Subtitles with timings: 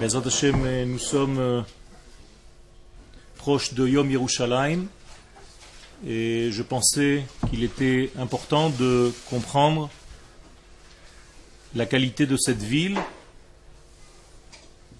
[0.00, 1.62] Hashem, nous sommes euh,
[3.36, 4.86] proches de Yom Yerushalayim
[6.04, 9.88] et je pensais qu'il était important de comprendre
[11.76, 12.98] la qualité de cette ville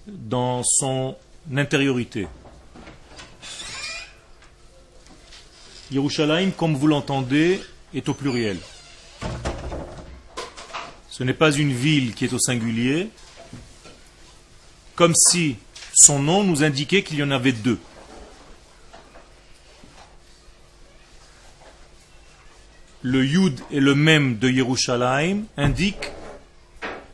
[0.07, 1.17] dans son
[1.53, 2.27] intériorité.
[5.91, 7.61] Yerushalayim, comme vous l'entendez,
[7.93, 8.57] est au pluriel.
[11.09, 13.09] Ce n'est pas une ville qui est au singulier,
[14.95, 15.57] comme si
[15.93, 17.79] son nom nous indiquait qu'il y en avait deux.
[23.01, 26.11] Le Yud et le Mem de Yerushalayim indiquent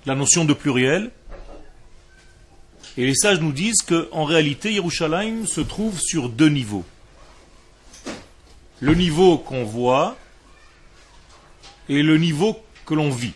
[0.06, 1.12] la notion de pluriel.
[2.98, 6.86] Et les sages nous disent qu'en réalité, Yerushalayim se trouve sur deux niveaux.
[8.80, 10.18] Le niveau qu'on voit
[11.90, 13.34] et le niveau que l'on vit.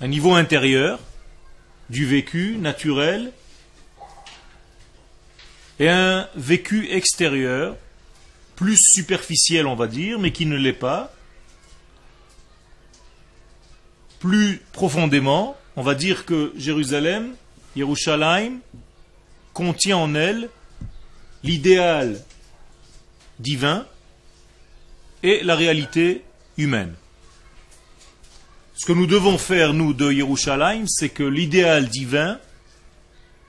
[0.00, 0.98] Un niveau intérieur,
[1.90, 3.32] du vécu naturel,
[5.78, 7.76] et un vécu extérieur,
[8.54, 11.12] plus superficiel on va dire, mais qui ne l'est pas.
[14.18, 17.34] Plus profondément, on va dire que Jérusalem,
[17.76, 18.60] Yerushalayim,
[19.52, 20.48] contient en elle
[21.42, 22.22] l'idéal
[23.38, 23.86] divin
[25.22, 26.24] et la réalité
[26.56, 26.94] humaine.
[28.76, 32.38] Ce que nous devons faire, nous, de Yerushalayim, c'est que l'idéal divin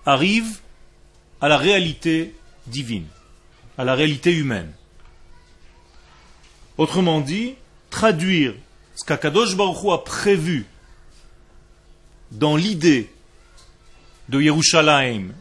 [0.06, 0.60] arrive
[1.42, 2.34] à la réalité
[2.66, 3.06] divine,
[3.78, 4.72] à la réalité humaine.
[6.78, 7.56] Autrement dit,
[7.90, 8.54] traduire
[8.96, 10.66] ce qu'Akadosh Baruch Hu a prévu
[12.32, 13.12] dans l'idée
[14.30, 15.34] de Yerushalayim,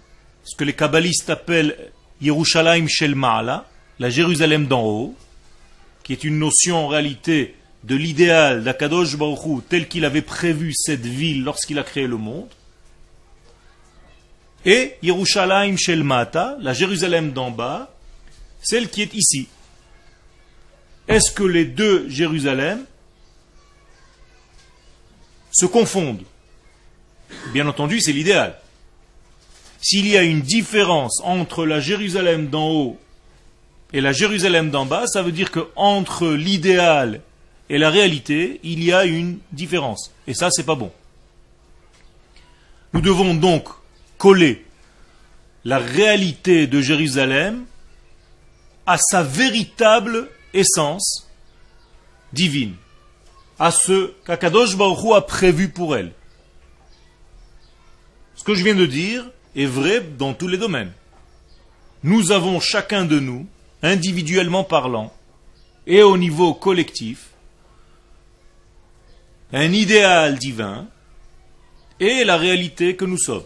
[0.43, 3.69] ce que les kabbalistes appellent Yerushalayim Shel Ma'ala,
[4.00, 5.17] la Jérusalem d'en haut,
[6.03, 7.55] qui est une notion en réalité
[7.87, 12.48] de l'idéal d'Akadosh Baruch tel qu'il avait prévu cette ville lorsqu'il a créé le monde,
[14.65, 17.95] et Yerushalayim Shel Mata, la Jérusalem d'en bas,
[18.61, 19.47] celle qui est ici.
[21.06, 22.84] Est-ce que les deux Jérusalem
[25.53, 26.25] se confondent
[27.53, 28.59] Bien entendu, c'est l'idéal.
[29.81, 32.99] S'il y a une différence entre la Jérusalem d'en haut
[33.93, 37.21] et la Jérusalem d'en bas, ça veut dire que entre l'idéal
[37.69, 40.12] et la réalité, il y a une différence.
[40.27, 40.93] Et ça, c'est pas bon.
[42.93, 43.69] Nous devons donc
[44.19, 44.65] coller
[45.65, 47.65] la réalité de Jérusalem
[48.87, 51.28] à sa véritable essence
[52.32, 52.75] divine,
[53.59, 56.12] à ce qu'Akadosh Baruch a prévu pour elle.
[58.37, 60.93] Ce que je viens de dire est vrai dans tous les domaines.
[62.05, 63.47] Nous avons chacun de nous,
[63.82, 65.12] individuellement parlant,
[65.87, 67.31] et au niveau collectif,
[69.53, 70.87] un idéal divin
[72.01, 73.45] et la réalité que nous sommes.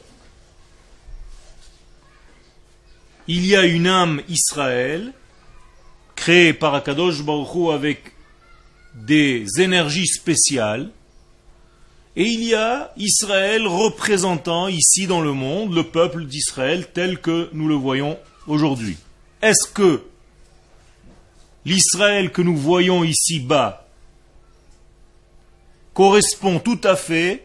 [3.29, 5.13] Il y a une âme Israël
[6.17, 8.13] créée par Akadosh Baruch avec
[8.95, 10.91] des énergies spéciales
[12.17, 17.49] et il y a Israël représentant ici dans le monde le peuple d'Israël tel que
[17.53, 18.19] nous le voyons
[18.49, 18.97] aujourd'hui.
[19.43, 20.03] Est-ce que
[21.65, 23.87] l'Israël que nous voyons ici-bas
[26.01, 27.45] correspond tout à fait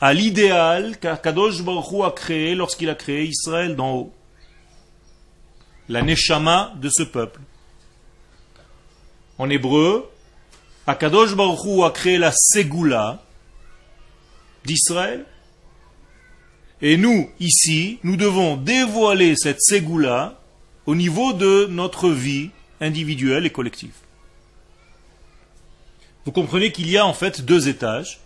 [0.00, 4.12] à l'idéal qu'Akadosh Baruch a créé lorsqu'il a créé Israël d'en haut.
[5.88, 7.40] La neshama de ce peuple.
[9.36, 10.08] En hébreu,
[10.86, 13.20] Akadosh Baruch a créé la Ségoula
[14.64, 15.24] d'Israël.
[16.82, 20.40] Et nous, ici, nous devons dévoiler cette Ségoula
[20.86, 22.50] au niveau de notre vie
[22.80, 23.94] individuelle et collective.
[26.24, 28.20] Vous comprenez qu'il y a en fait deux étages.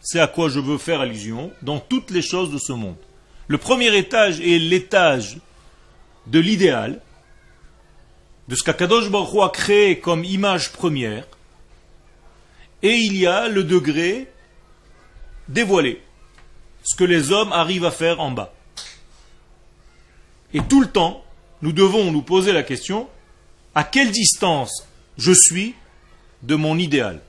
[0.00, 2.96] C'est à quoi je veux faire allusion dans toutes les choses de ce monde.
[3.46, 5.38] Le premier étage est l'étage
[6.26, 7.00] de l'idéal,
[8.48, 11.26] de ce qu'Akadosh Baruch a créé comme image première,
[12.82, 14.30] et il y a le degré
[15.48, 16.02] dévoilé,
[16.82, 18.52] ce que les hommes arrivent à faire en bas.
[20.52, 21.24] Et tout le temps,
[21.62, 23.08] nous devons nous poser la question,
[23.74, 25.74] à quelle distance je suis
[26.42, 27.20] de mon idéal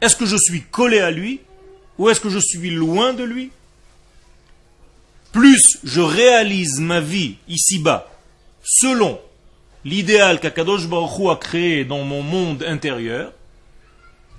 [0.00, 1.40] Est-ce que je suis collé à lui
[1.98, 3.50] ou est-ce que je suis loin de lui?
[5.32, 8.10] Plus je réalise ma vie ici-bas
[8.66, 9.20] selon
[9.84, 13.32] l'idéal qu'Akadosh Baruch a créé dans mon monde intérieur,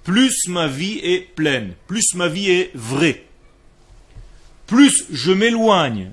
[0.04, 3.24] plus ma vie est pleine, plus ma vie est vraie.
[4.68, 6.12] Plus je m'éloigne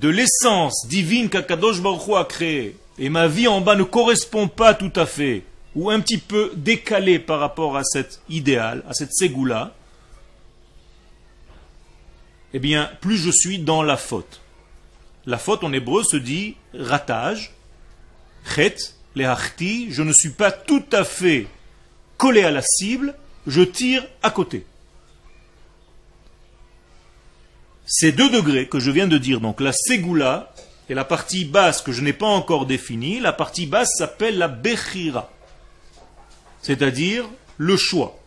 [0.00, 4.74] de l'essence divine qu'Akadosh Baruch a créée, et ma vie en bas ne correspond pas
[4.74, 5.42] tout à fait
[5.74, 9.74] ou un petit peu décalé par rapport à cet idéal, à cette ségoula,
[12.52, 14.40] eh bien, plus je suis dans la faute.
[15.24, 17.52] La faute en hébreu se dit ratage,
[18.54, 18.76] chet,
[19.14, 19.24] les
[19.90, 21.46] je ne suis pas tout à fait
[22.16, 23.14] collé à la cible,
[23.46, 24.64] je tire à côté.
[27.86, 30.54] Ces deux degrés que je viens de dire, donc la ségoula
[30.88, 34.48] et la partie basse que je n'ai pas encore définie, la partie basse s'appelle la
[34.48, 35.31] bechira,
[36.62, 37.28] c'est-à-dire
[37.58, 38.18] le choix,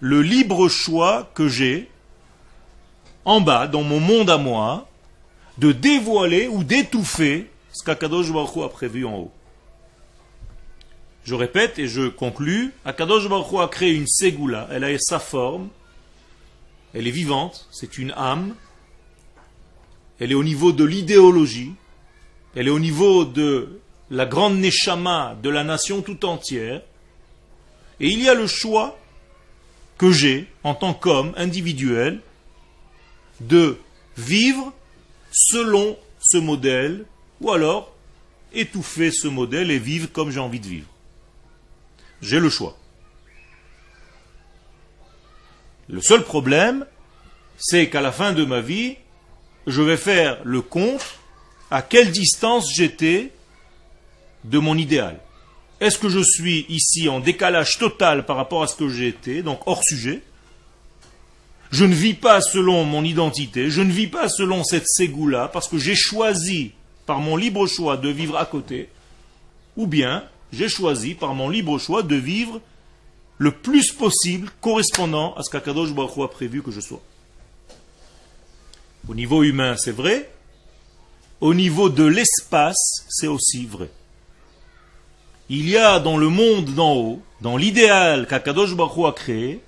[0.00, 1.88] le libre choix que j'ai
[3.24, 4.88] en bas, dans mon monde à moi,
[5.58, 9.32] de dévoiler ou d'étouffer ce qu'Akadosh Baruch a prévu en haut.
[11.24, 15.68] Je répète et je conclus, Akadosh Baruch a créé une ségoula, elle a sa forme,
[16.94, 18.56] elle est vivante, c'est une âme,
[20.18, 21.74] elle est au niveau de l'idéologie,
[22.56, 23.80] elle est au niveau de
[24.10, 26.82] la grande neshama de la nation tout entière,
[28.02, 28.98] et il y a le choix
[29.96, 32.20] que j'ai en tant qu'homme individuel
[33.40, 33.78] de
[34.16, 34.72] vivre
[35.30, 37.06] selon ce modèle,
[37.40, 37.94] ou alors
[38.52, 40.88] étouffer ce modèle et vivre comme j'ai envie de vivre.
[42.20, 42.76] J'ai le choix.
[45.88, 46.86] Le seul problème,
[47.56, 48.96] c'est qu'à la fin de ma vie,
[49.66, 51.18] je vais faire le compte
[51.70, 53.32] à quelle distance j'étais
[54.44, 55.20] de mon idéal.
[55.82, 59.42] Est-ce que je suis ici en décalage total par rapport à ce que j'ai été,
[59.42, 60.22] donc hors sujet?
[61.72, 65.66] Je ne vis pas selon mon identité, je ne vis pas selon cette ségoula parce
[65.66, 66.70] que j'ai choisi
[67.04, 68.90] par mon libre choix de vivre à côté,
[69.76, 72.60] ou bien j'ai choisi par mon libre choix de vivre
[73.38, 77.02] le plus possible correspondant à ce qu'Akadosh Baruch a prévu que je sois.
[79.08, 80.30] Au niveau humain, c'est vrai.
[81.40, 83.90] Au niveau de l'espace, c'est aussi vrai.
[85.48, 89.60] Il y a dans le monde d'en haut, dans l'idéal qu'Akadosh Baruch a créé,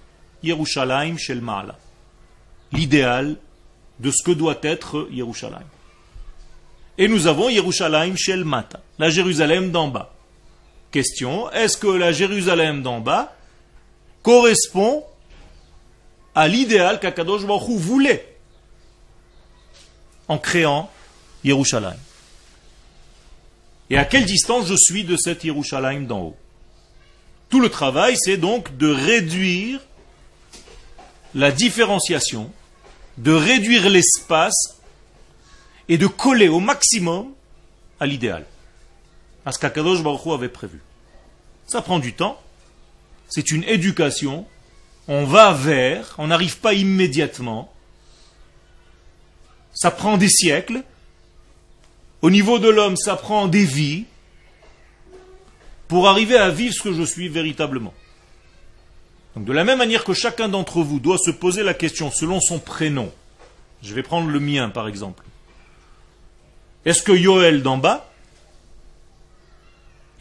[0.43, 1.43] Yerushalayim Shel.
[2.73, 3.37] L'idéal
[3.99, 5.67] de ce que doit être Yerushalayim.
[6.97, 10.13] Et nous avons Yerushalayim Shel Mata, la Jérusalem d'en bas.
[10.91, 13.35] Question, est-ce que la Jérusalem d'en bas
[14.23, 15.05] correspond
[16.35, 18.37] à l'idéal qu'Akadosh Baruch voulait
[20.29, 20.89] en créant
[21.43, 21.99] Yerushalayim?
[23.91, 26.37] Et à quelle distance je suis de cette Yerushalayim d'en haut?
[27.51, 29.81] Tout le travail, c'est donc de réduire
[31.35, 32.51] la différenciation,
[33.19, 34.81] de réduire l'espace
[35.89, 37.33] et de coller au maximum
[38.01, 38.47] à l'idéal.
[39.45, 40.81] À ce qu'Akadosh Baruch avait prévu.
[41.67, 42.41] Ça prend du temps,
[43.29, 44.47] c'est une éducation,
[45.09, 47.73] on va vers, on n'arrive pas immédiatement,
[49.75, 50.83] ça prend des siècles,
[52.25, 54.07] au niveau de l'homme, ça prend des vies,
[55.89, 57.93] pour arriver à vivre ce que je suis véritablement.
[59.37, 62.41] Donc de la même manière que chacun d'entre vous doit se poser la question selon
[62.41, 63.13] son prénom,
[63.83, 65.23] je vais prendre le mien par exemple.
[66.87, 68.11] Est-ce que Yoel d'en bas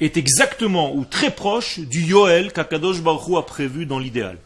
[0.01, 4.39] est exactement ou très proche du Yoel qu'Akadosh Baruch a prévu dans l'idéal?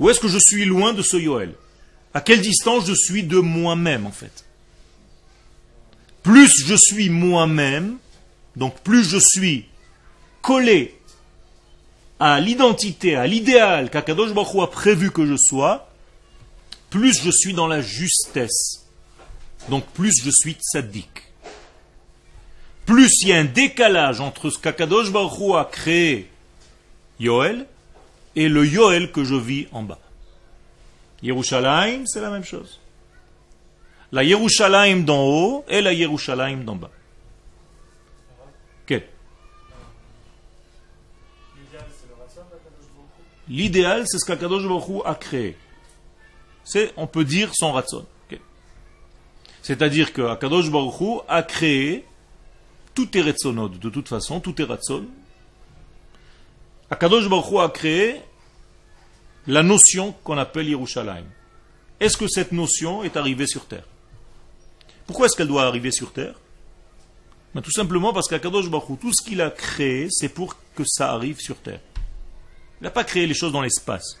[0.00, 1.54] Ou est-ce que je suis loin de ce Yoel
[2.14, 4.44] À quelle distance je suis de moi-même en fait?
[6.22, 7.98] Plus je suis moi-même,
[8.56, 9.66] donc plus je suis
[10.40, 10.98] collé
[12.20, 15.88] à l'identité, à l'idéal qu'Akadosh Baruch a prévu que je sois,
[16.90, 18.86] plus je suis dans la justesse.
[19.68, 21.22] Donc plus je suis tzaddik
[22.86, 26.28] plus il y a un décalage entre ce qu'Akadosh Baruch a créé,
[27.20, 27.66] Yoel,
[28.36, 29.98] et le Yoel que je vis en bas.
[31.22, 32.80] Yerushalayim, c'est la même chose.
[34.12, 36.90] La Yerushalayim d'en haut et la Yerushalayim d'en bas.
[38.86, 39.06] Quel
[43.48, 45.56] L'idéal, c'est ce qu'Akadosh Baruch a créé.
[46.64, 48.06] C'est, on peut dire, son ratson.
[49.62, 52.04] C'est-à-dire que Akadosh Baruch a créé
[52.94, 55.06] tout est Retzonod, de toute façon, tout est Ratzon.
[56.90, 58.20] Akadosh Baruch a créé
[59.46, 61.24] la notion qu'on appelle Yerushalayim.
[62.00, 63.84] Est-ce que cette notion est arrivée sur terre?
[65.06, 66.34] Pourquoi est-ce qu'elle doit arriver sur terre?
[67.54, 71.12] Ben, Tout simplement parce qu'Akadosh Baruch tout ce qu'il a créé, c'est pour que ça
[71.12, 71.80] arrive sur terre.
[72.80, 74.18] Il n'a pas créé les choses dans l'espace.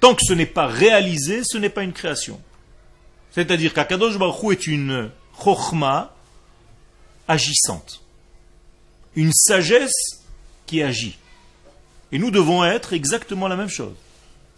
[0.00, 2.40] Tant que ce n'est pas réalisé, ce n'est pas une création.
[3.30, 5.10] C'est-à-dire qu'Akadosh Baruch est une
[5.42, 6.14] chokhmah
[7.28, 8.02] agissante.
[9.14, 10.22] Une sagesse
[10.66, 11.18] qui agit.
[12.12, 13.94] Et nous devons être exactement la même chose.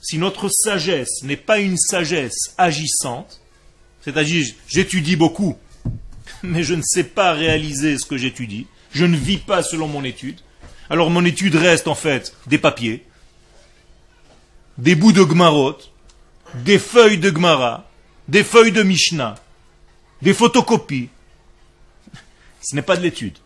[0.00, 3.40] Si notre sagesse n'est pas une sagesse agissante,
[4.04, 5.56] c'est-à-dire j'étudie beaucoup,
[6.42, 10.04] mais je ne sais pas réaliser ce que j'étudie, je ne vis pas selon mon
[10.04, 10.40] étude,
[10.90, 13.04] alors mon étude reste en fait des papiers,
[14.78, 15.78] des bouts de gmarot,
[16.54, 17.88] des feuilles de Gemara,
[18.28, 19.34] des feuilles de Mishnah,
[20.22, 21.08] des photocopies.
[22.62, 23.38] Ce n'est pas de l'étude.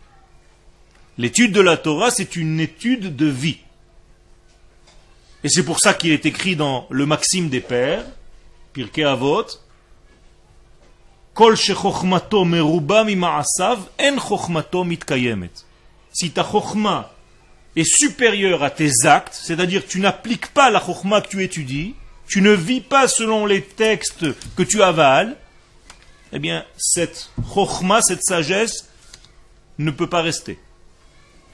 [1.17, 3.57] L'étude de la Torah, c'est une étude de vie.
[5.43, 8.05] Et c'est pour ça qu'il est écrit dans le Maxime des Pères,
[8.73, 9.45] Pirkei Avot,
[16.11, 17.13] Si ta chokhma
[17.77, 21.95] est supérieure à tes actes, c'est-à-dire tu n'appliques pas la chokhma que tu étudies,
[22.27, 24.25] tu ne vis pas selon les textes
[24.57, 25.37] que tu avales,
[26.33, 28.89] eh bien, cette chokhma, cette sagesse,
[29.77, 30.59] ne peut pas rester.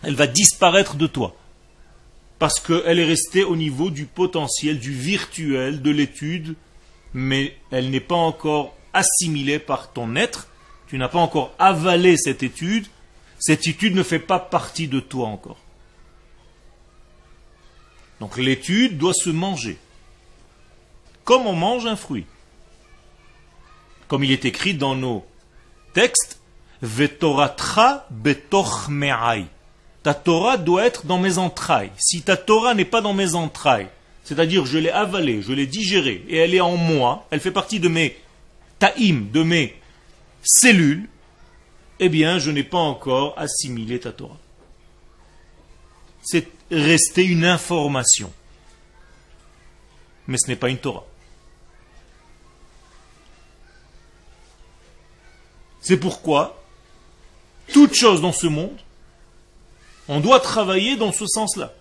[0.01, 1.35] Elle va disparaître de toi
[2.39, 6.55] parce qu'elle est restée au niveau du potentiel, du virtuel, de l'étude,
[7.13, 10.47] mais elle n'est pas encore assimilée par ton être,
[10.87, 12.87] tu n'as pas encore avalé cette étude,
[13.37, 15.59] cette étude ne fait pas partie de toi encore.
[18.19, 19.77] Donc l'étude doit se manger,
[21.23, 22.25] comme on mange un fruit.
[24.07, 25.25] Comme il est écrit dans nos
[25.93, 26.39] textes,
[26.81, 29.45] Vetoratra betoch me'ai.
[30.03, 31.91] Ta Torah doit être dans mes entrailles.
[31.97, 33.87] Si ta Torah n'est pas dans mes entrailles,
[34.23, 37.79] c'est-à-dire je l'ai avalée, je l'ai digérée, et elle est en moi, elle fait partie
[37.79, 38.15] de mes
[38.79, 39.79] taïm, de mes
[40.43, 41.09] cellules,
[41.99, 44.37] eh bien je n'ai pas encore assimilé ta Torah.
[46.21, 48.31] C'est resté une information.
[50.27, 51.05] Mais ce n'est pas une Torah.
[55.81, 56.63] C'est pourquoi
[57.71, 58.77] toute chose dans ce monde
[60.07, 61.73] on doit travailler dans ce sens-là.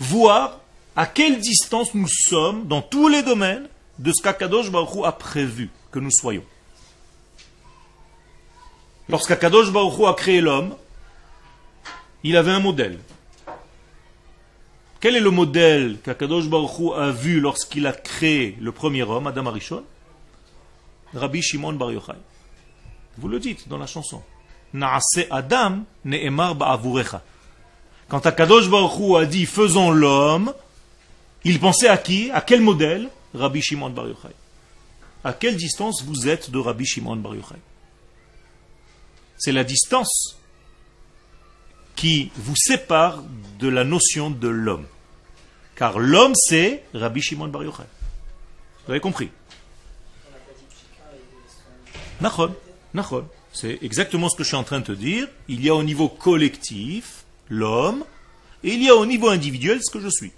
[0.00, 0.60] Voir
[0.96, 5.70] à quelle distance nous sommes dans tous les domaines de ce qu'Akadosh Baruch a prévu
[5.90, 6.44] que nous soyons.
[9.08, 10.76] Lorsqu'Akadosh Baruch a créé l'homme,
[12.22, 12.98] il avait un modèle.
[15.00, 19.46] Quel est le modèle qu'Akadosh Baruch a vu lorsqu'il a créé le premier homme, Adam
[19.46, 19.84] Arishon?
[21.14, 22.18] Rabbi Shimon Bar Yochai.
[23.16, 24.22] Vous le dites dans la chanson.
[25.30, 25.78] Adam
[28.08, 30.52] Quand Akadosh Baruch a dit faisons l'homme,
[31.44, 32.30] il pensait à qui?
[32.30, 33.08] À quel modèle?
[33.34, 34.34] Rabbi Shimon Bar Yochai.
[35.24, 37.56] À quelle distance vous êtes de Rabbi Shimon Bar Yochai?
[39.36, 40.36] C'est la distance
[41.96, 43.22] qui vous sépare
[43.58, 44.86] de la notion de l'homme.
[45.76, 47.84] Car l'homme, c'est Rabbi Shimon Bar Yochai.
[48.86, 49.30] Vous avez compris?
[52.20, 52.54] Nachon.
[53.52, 55.28] C'est exactement ce que je suis en train de te dire.
[55.48, 58.04] Il y a au niveau collectif l'homme,
[58.62, 60.32] et il y a au niveau individuel ce que je suis.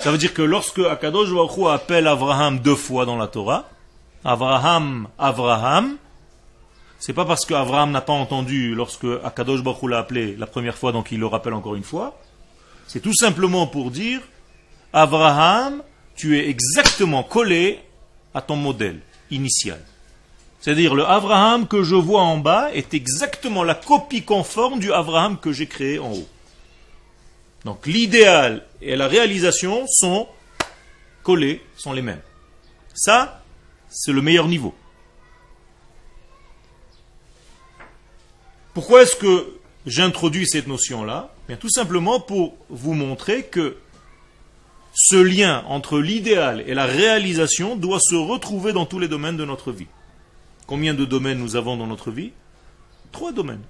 [0.00, 3.68] Ça veut dire que lorsque Akadosh Baruch appelle Abraham deux fois dans la Torah,
[4.24, 5.96] Abraham, Abraham,
[7.00, 10.92] c'est pas parce qu'Abraham n'a pas entendu lorsque Akadosh Baruch l'a appelé la première fois,
[10.92, 12.16] donc il le rappelle encore une fois.
[12.86, 14.20] C'est tout simplement pour dire,
[14.92, 15.82] Abraham,
[16.16, 17.80] tu es exactement collé
[18.34, 19.00] à ton modèle
[19.30, 19.80] initial.
[20.60, 25.38] C'est-à-dire le Abraham que je vois en bas est exactement la copie conforme du Abraham
[25.38, 26.28] que j'ai créé en haut.
[27.64, 30.28] Donc l'idéal et la réalisation sont
[31.22, 32.22] collés, sont les mêmes.
[32.94, 33.42] Ça,
[33.90, 34.74] c'est le meilleur niveau.
[38.74, 41.34] Pourquoi est-ce que j'introduis cette notion-là?
[41.48, 43.76] Bien tout simplement pour vous montrer que
[44.94, 49.44] ce lien entre l'idéal et la réalisation doit se retrouver dans tous les domaines de
[49.44, 49.86] notre vie.
[50.66, 52.32] Combien de domaines nous avons dans notre vie?
[53.12, 53.62] Trois domaines.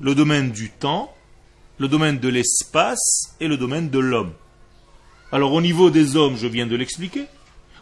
[0.00, 1.14] Le domaine du temps,
[1.82, 4.32] le domaine de l'espace et le domaine de l'homme.
[5.32, 7.24] Alors au niveau des hommes, je viens de l'expliquer.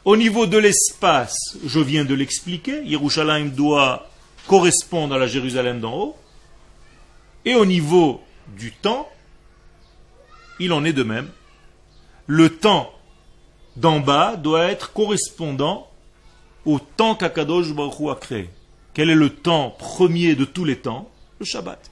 [0.07, 2.83] Au niveau de l'espace, je viens de l'expliquer.
[2.83, 4.09] Yerushalayim doit
[4.47, 6.17] correspondre à la Jérusalem d'en haut.
[7.45, 8.23] Et au niveau
[8.57, 9.07] du temps,
[10.61, 11.29] il en est de même.
[12.27, 12.91] Le temps
[13.77, 15.91] d'en bas doit être correspondant
[16.65, 18.49] au temps qu'Akadosh Baruch a créé.
[18.95, 21.11] Quel est le temps premier de tous les temps?
[21.39, 21.90] Le Shabbat.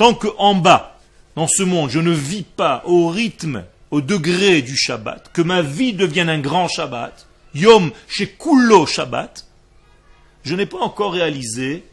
[0.00, 0.98] Tant qu'en bas,
[1.36, 5.60] dans ce monde, je ne vis pas au rythme, au degré du Shabbat, que ma
[5.60, 9.46] vie devienne un grand Shabbat, Yom Shekulo Shabbat,
[10.42, 11.84] je n'ai pas encore réalisé,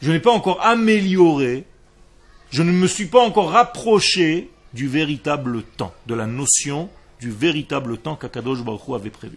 [0.00, 1.66] je n'ai pas encore amélioré,
[2.50, 6.88] je ne me suis pas encore rapproché du véritable temps, de la notion
[7.20, 9.36] du véritable temps qu'Akadosh Baruch avait prévu.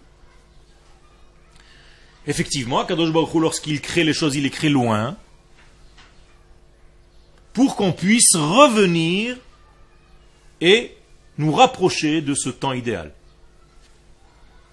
[2.26, 5.18] Effectivement, Kadosh Baruch lorsqu'il crée les choses, il les crée loin,
[7.58, 9.36] pour qu'on puisse revenir
[10.62, 10.92] et
[11.40, 13.12] nous rapprocher de ce temps idéal.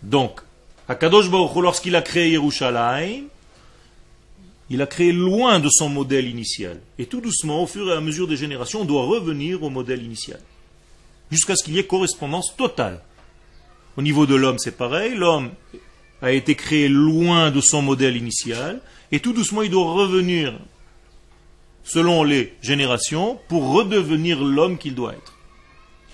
[0.02, 0.42] Donc,
[0.86, 3.24] Akadosh Baruch lorsqu'il a créé Yerushalayim,
[4.68, 6.78] il a créé loin de son modèle initial.
[6.98, 10.02] Et tout doucement, au fur et à mesure des générations, on doit revenir au modèle
[10.02, 10.40] initial.
[11.30, 13.00] Jusqu'à ce qu'il y ait correspondance totale
[13.96, 15.14] Au niveau de l'homme, c'est pareil.
[15.14, 15.52] L'homme
[16.20, 20.52] a été créé loin de son modèle initial, et tout doucement, il doit revenir
[21.84, 25.38] selon les générations pour redevenir l'homme qu'il doit être.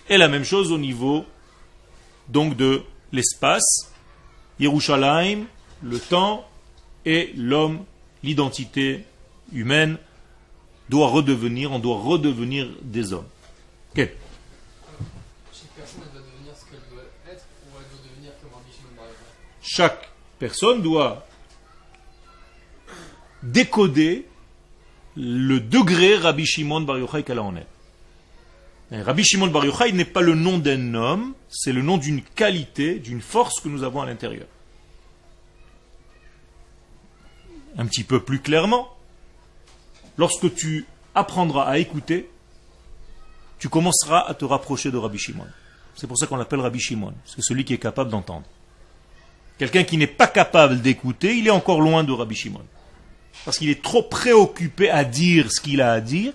[0.08, 1.24] Et la même chose au niveau
[2.28, 3.92] donc de l'espace,
[4.58, 5.46] Yerushalayim,
[5.82, 6.46] le temps
[7.06, 7.84] et l'homme,
[8.22, 9.04] l'identité
[9.52, 9.96] humaine
[10.88, 13.28] doit redevenir, on doit redevenir des hommes.
[13.94, 14.12] Chaque
[15.76, 19.06] personne doit devenir ce qu'elle doit être ou elle doit devenir comme Rabbi Shimon Bar
[19.06, 19.18] Yochai
[19.62, 21.26] Chaque personne doit
[23.42, 24.26] décoder
[25.16, 27.66] le degré Rabbi Shimon Bar Yochai qu'elle en elle.
[28.90, 32.22] Mais Rabbi Shimon Bar Yochai n'est pas le nom d'un homme, c'est le nom d'une
[32.22, 34.46] qualité, d'une force que nous avons à l'intérieur.
[37.76, 38.88] Un petit peu plus clairement,
[40.18, 42.28] lorsque tu apprendras à écouter,
[43.58, 45.46] tu commenceras à te rapprocher de Rabbi Shimon.
[45.94, 48.46] C'est pour ça qu'on l'appelle Rabbi Shimon, c'est celui qui est capable d'entendre.
[49.58, 52.64] Quelqu'un qui n'est pas capable d'écouter, il est encore loin de Rabbi Shimon.
[53.44, 56.32] Parce qu'il est trop préoccupé à dire ce qu'il a à dire,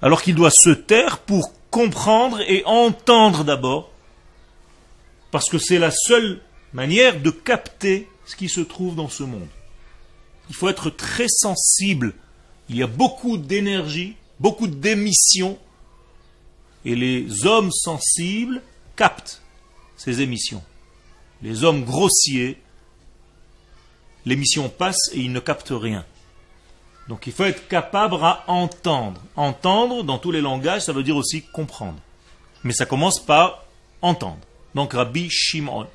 [0.00, 3.90] alors qu'il doit se taire pour comprendre et entendre d'abord,
[5.30, 6.40] parce que c'est la seule
[6.72, 9.48] manière de capter ce qui se trouve dans ce monde.
[10.48, 12.14] Il faut être très sensible.
[12.68, 15.58] Il y a beaucoup d'énergie, beaucoup d'émissions,
[16.84, 18.62] et les hommes sensibles
[18.96, 19.42] captent
[19.96, 20.62] ces émissions.
[21.42, 22.58] Les hommes grossiers,
[24.28, 26.04] l'émission passe et ils ne captent rien.
[27.08, 29.22] Donc il faut être capable à entendre.
[29.36, 31.98] Entendre, dans tous les langages, ça veut dire aussi comprendre.
[32.62, 33.64] Mais ça commence par
[34.02, 34.40] entendre.
[34.74, 35.86] Donc Rabbi Shimon.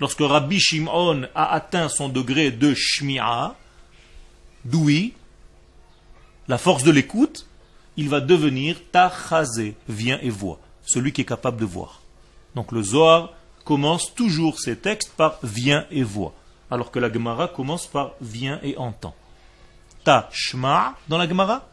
[0.00, 3.54] Lorsque Rabbi Shimon a atteint son degré de Shmi'a,
[4.64, 5.12] d'ouïe,
[6.48, 7.46] la force de l'écoute,
[7.98, 12.00] il va devenir Tachazé, vient et voit, celui qui est capable de voir.
[12.54, 16.34] Donc le Zohar commence toujours ses textes par vient et voit,
[16.70, 19.14] alors que la Gemara commence par vient et entend.
[20.04, 21.66] Ta shma dans la Gemara,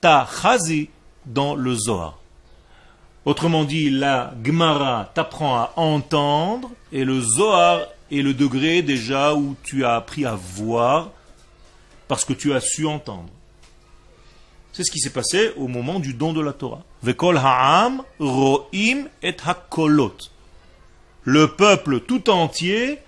[0.00, 0.90] ta chazi
[1.26, 2.18] dans le Zohar.
[3.24, 9.56] Autrement dit, la Gemara t'apprend à entendre et le Zohar est le degré déjà où
[9.62, 11.10] tu as appris à voir
[12.06, 13.30] parce que tu as su entendre.
[14.72, 16.82] C'est ce qui s'est passé au moment du don de la Torah.
[17.02, 20.16] Vekol ha'am ro'im et hakolot.
[21.22, 22.98] Le peuple tout entier,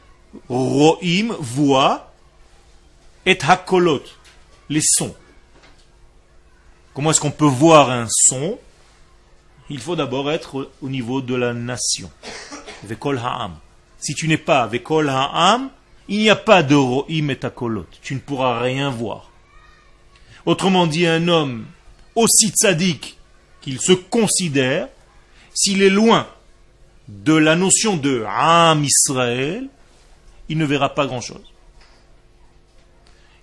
[0.48, 2.12] ro'im, voit,
[3.24, 4.02] et hakolot,
[4.68, 5.14] les sons.
[6.94, 8.58] Comment est-ce qu'on peut voir un son?
[9.68, 12.10] Il faut d'abord être au niveau de la nation.
[12.84, 13.56] Vekol ha'am.
[13.98, 15.70] Si tu n'es pas vekol ha'am,
[16.08, 17.86] il n'y a pas de ro'im et hakolot.
[18.02, 19.30] Tu ne pourras rien voir.
[20.46, 21.66] Autrement dit, un homme
[22.14, 23.18] aussi tzaddik
[23.60, 24.88] qu'il se considère,
[25.52, 26.28] s'il est loin
[27.08, 29.68] de la notion de Am Israël,
[30.48, 31.52] il ne verra pas grand-chose.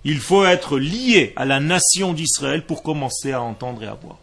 [0.04, 4.18] Il faut être lié à la nation d'Israël pour commencer à entendre et à voir.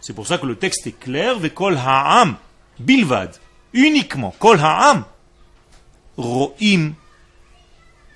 [0.00, 2.36] C'est pour ça que le texte est clair, Vekol Ha'am,
[2.78, 3.36] Bilvad,
[3.72, 5.04] uniquement, Kol Ha'am,
[6.16, 6.92] Ro'im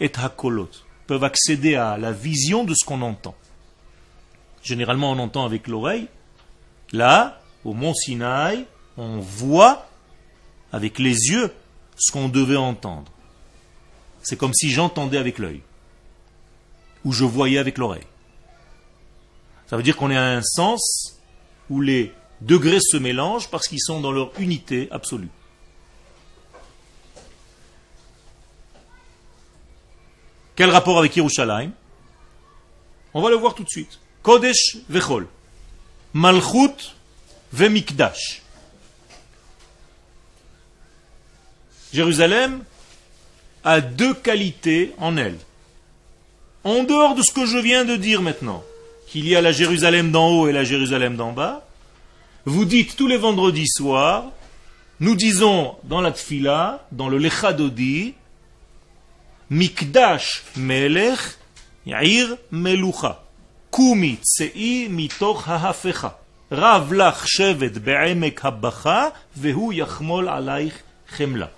[0.00, 0.70] et Hakolot
[1.06, 3.34] peuvent accéder à la vision de ce qu'on entend.
[4.62, 6.08] Généralement, on entend avec l'oreille.
[6.92, 8.64] Là, au mont Sinaï,
[8.96, 9.86] on voit
[10.72, 11.52] avec les yeux
[11.96, 13.10] ce qu'on devait entendre.
[14.22, 15.60] C'est comme si j'entendais avec l'œil.
[17.04, 18.06] Ou je voyais avec l'oreille.
[19.66, 21.20] Ça veut dire qu'on est à un sens
[21.70, 25.28] où les degrés se mélangent parce qu'ils sont dans leur unité absolue.
[30.56, 31.72] Quel rapport avec Yerushalayim?
[33.12, 33.98] On va le voir tout de suite.
[34.22, 35.26] Kodesh vechol.
[36.12, 36.94] Malchut
[37.52, 38.43] vemikdash.
[41.94, 42.64] Jérusalem
[43.62, 45.38] a deux qualités en elle.
[46.64, 48.64] En dehors de ce que je viens de dire maintenant,
[49.06, 51.64] qu'il y a la Jérusalem d'en haut et la Jérusalem d'en bas,
[52.46, 54.24] vous dites tous les vendredis soirs,
[54.98, 58.14] nous disons dans la tfila, dans le lechadodi,
[59.50, 61.20] Mikdash melech,
[61.86, 63.22] yair melucha.
[63.70, 66.18] Kumi tsei mitoch hahafecha.
[66.50, 70.74] Rav lach shevet be'emek habacha, vehu yachmol alaich
[71.16, 71.50] chemla.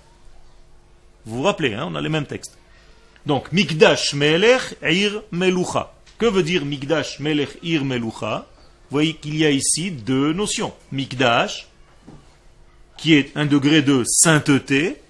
[1.27, 2.57] Vous vous rappelez, hein, on a les mêmes textes.
[3.25, 5.93] Donc, Mikdash melech, ir melucha.
[6.17, 8.47] Que veut dire Mikdash melech, ir melucha?
[8.89, 10.73] Vous voyez qu'il y a ici deux notions.
[10.93, 11.67] Mikdash,
[12.95, 15.01] qui est un degré de sainteté,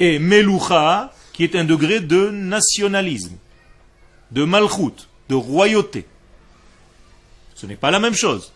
[0.00, 3.36] et Melucha, qui est un degré de nationalisme,
[4.32, 6.04] de malchoute, de royauté.
[7.54, 8.52] Ce n'est pas la même chose.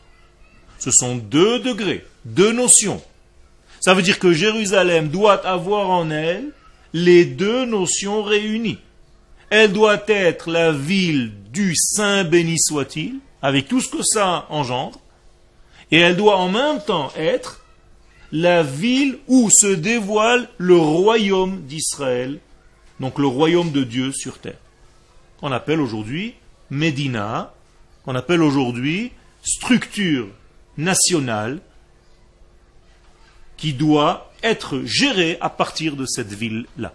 [0.81, 3.01] Ce sont deux degrés, deux notions.
[3.83, 6.53] Ça veut dire que Jérusalem doit avoir en elle
[6.93, 8.79] les deux notions réunies.
[9.51, 15.01] Elle doit être la ville du Saint béni soit-il, avec tout ce que ça engendre,
[15.91, 17.65] et elle doit en même temps être
[18.31, 22.39] la ville où se dévoile le royaume d'Israël,
[23.01, 24.61] donc le royaume de Dieu sur terre.
[25.43, 26.35] On appelle aujourd'hui
[26.71, 27.53] Médina,
[28.05, 29.11] qu'on appelle aujourd'hui
[29.43, 30.29] structure
[30.79, 31.59] nationale
[33.63, 36.93] qui doit être gérée à partir de cette ville-là.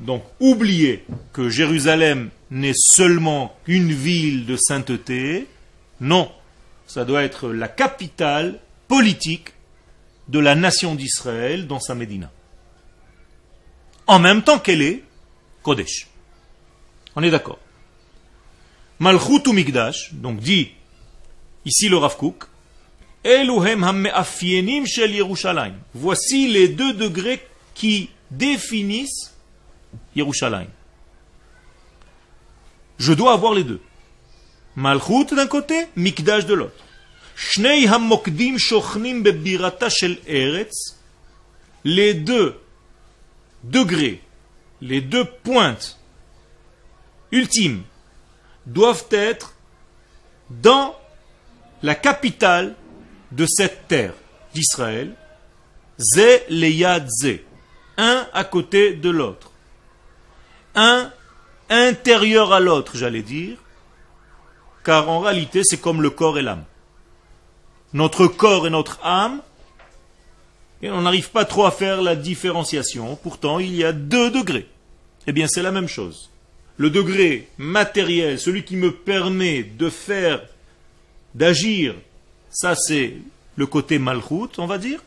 [0.00, 5.46] Donc, oubliez que Jérusalem n'est seulement une ville de sainteté.
[6.02, 6.30] Non,
[6.86, 9.54] ça doit être la capitale politique
[10.28, 12.30] de la nation d'Israël dans sa Médina.
[14.06, 15.02] En même temps qu'elle est
[15.62, 16.06] Kodesh.
[17.16, 17.60] On est d'accord.
[18.98, 20.72] Malchut ou Mikdash, donc dit
[21.64, 22.49] ici le Rav Kook,
[25.94, 29.34] Voici les deux degrés qui définissent
[30.16, 30.68] Yerushalayim.
[32.98, 33.80] Je dois avoir les deux.
[34.76, 36.84] Malchut d'un côté, Mikdash de l'autre.
[41.84, 42.60] Les deux
[43.64, 44.22] degrés,
[44.80, 45.98] les deux pointes
[47.32, 47.82] ultimes
[48.66, 49.54] doivent être
[50.50, 50.94] dans
[51.82, 52.74] la capitale
[53.32, 54.14] de cette terre
[54.54, 55.14] d'Israël,
[55.98, 57.40] Ze leyad Ze,
[57.96, 59.50] un à côté de l'autre
[60.74, 61.10] un
[61.68, 63.56] intérieur à l'autre, j'allais dire,
[64.84, 66.64] car en réalité c'est comme le corps et l'âme.
[67.92, 69.42] Notre corps et notre âme,
[70.82, 74.66] et on n'arrive pas trop à faire la différenciation, pourtant il y a deux degrés.
[75.26, 76.30] Eh bien c'est la même chose.
[76.76, 80.42] Le degré matériel, celui qui me permet de faire,
[81.34, 81.94] d'agir,
[82.50, 83.16] ça c'est
[83.56, 85.02] le côté malchut, on va dire,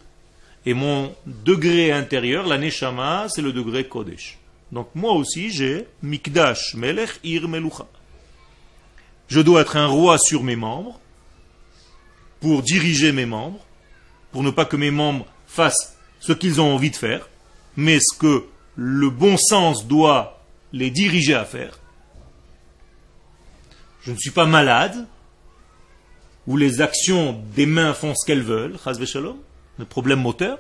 [0.66, 4.38] et mon degré intérieur, la neshama, c'est le degré kodesh.
[4.72, 7.86] Donc moi aussi j'ai Mikdash Melech Ir Melucha.
[9.28, 11.00] Je dois être un roi sur mes membres
[12.40, 13.66] pour diriger mes membres,
[14.32, 17.30] pour ne pas que mes membres fassent ce qu'ils ont envie de faire,
[17.76, 21.80] mais ce que le bon sens doit les diriger à faire.
[24.02, 25.08] Je ne suis pas malade,
[26.48, 28.76] où les actions des mains font ce qu'elles veulent,
[29.78, 30.60] le problème moteur.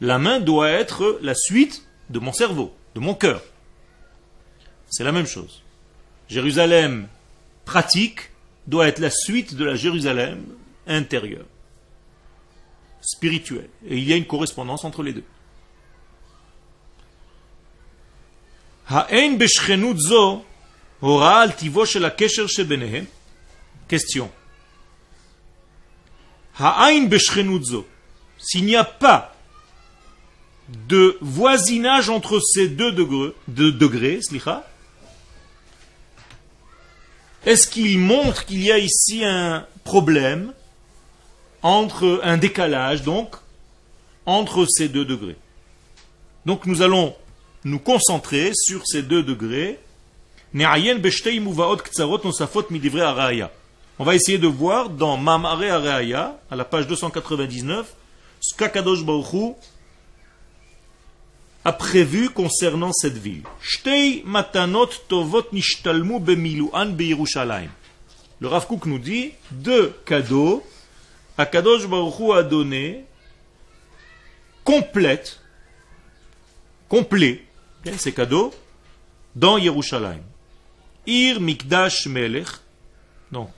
[0.00, 3.42] La main doit être la suite de mon cerveau de mon cœur.
[4.88, 5.62] C'est la même chose.
[6.28, 7.08] Jérusalem
[7.66, 8.30] pratique
[8.66, 10.42] doit être la suite de la Jérusalem
[10.86, 11.44] intérieure,
[13.02, 13.68] spirituelle.
[13.86, 15.24] Et il y a une correspondance entre les deux.
[23.88, 24.30] Question.
[28.38, 29.34] S'il n'y a pas
[30.88, 34.20] de voisinage entre ces deux degrés, de degrés
[37.44, 40.52] est-ce qu'il montre qu'il y a ici un problème
[41.62, 43.36] entre un décalage donc
[44.26, 45.36] entre ces deux degrés?
[46.44, 47.14] Donc nous allons
[47.62, 49.78] nous concentrer sur ces deux degrés.
[53.98, 57.94] On va essayer de voir dans Mamare Araya, à la page 299,
[58.40, 59.56] ce qu'Akadosh Baruch
[61.64, 63.42] a prévu concernant cette ville.
[68.38, 70.62] Le Rav Kook nous dit deux cadeaux
[71.38, 73.04] à Kadosh Baruch a donné
[74.62, 75.40] complète,
[76.88, 77.44] complet,
[77.96, 78.52] ces cadeaux,
[79.34, 80.22] dans Yerushalayim.
[81.06, 82.48] Ir Mikdash Melech,
[83.32, 83.50] donc,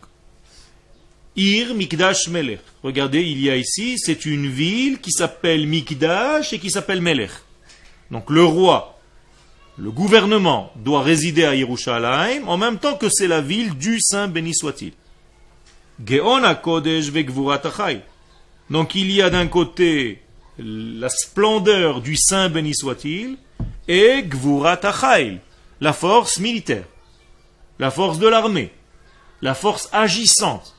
[1.38, 2.58] Ir Mikdash Melech.
[2.82, 7.30] Regardez, il y a ici, c'est une ville qui s'appelle Mikdash et qui s'appelle Melech.
[8.10, 8.98] Donc le roi,
[9.76, 14.26] le gouvernement doit résider à Yerushalayim en même temps que c'est la ville du Saint
[14.26, 14.92] béni soit-il.
[18.70, 20.22] Donc il y a d'un côté
[20.58, 23.36] la splendeur du Saint béni soit-il
[23.86, 24.80] et Gvurat
[25.80, 26.84] la force militaire,
[27.78, 28.72] la force de l'armée,
[29.40, 30.74] la force agissante,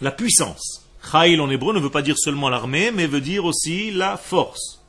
[0.00, 0.84] la puissance.
[1.10, 4.80] Chayil en hébreu ne veut pas dire seulement l'armée, mais veut dire aussi la force.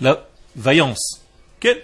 [0.00, 1.22] La vaillance.
[1.60, 1.82] Quelle?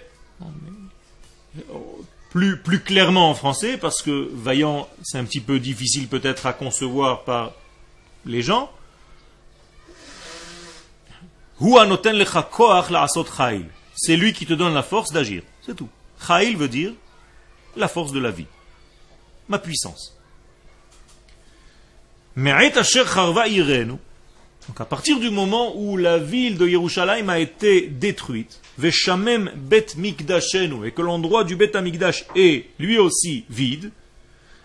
[2.31, 6.53] Plus, plus clairement en français, parce que vaillant, c'est un petit peu difficile peut-être à
[6.53, 7.51] concevoir par
[8.25, 8.71] les gens.
[13.95, 15.43] C'est lui qui te donne la force d'agir.
[15.61, 15.89] C'est tout.
[16.25, 16.93] Chayil veut dire
[17.75, 18.47] la force de la vie.
[19.47, 20.17] Ma puissance.
[24.67, 29.87] Donc à partir du moment où la ville de Yerushalayim a été détruite, Veshamem bet
[29.97, 33.91] mikdashenu, et que l'endroit du bet amigdash est lui aussi vide,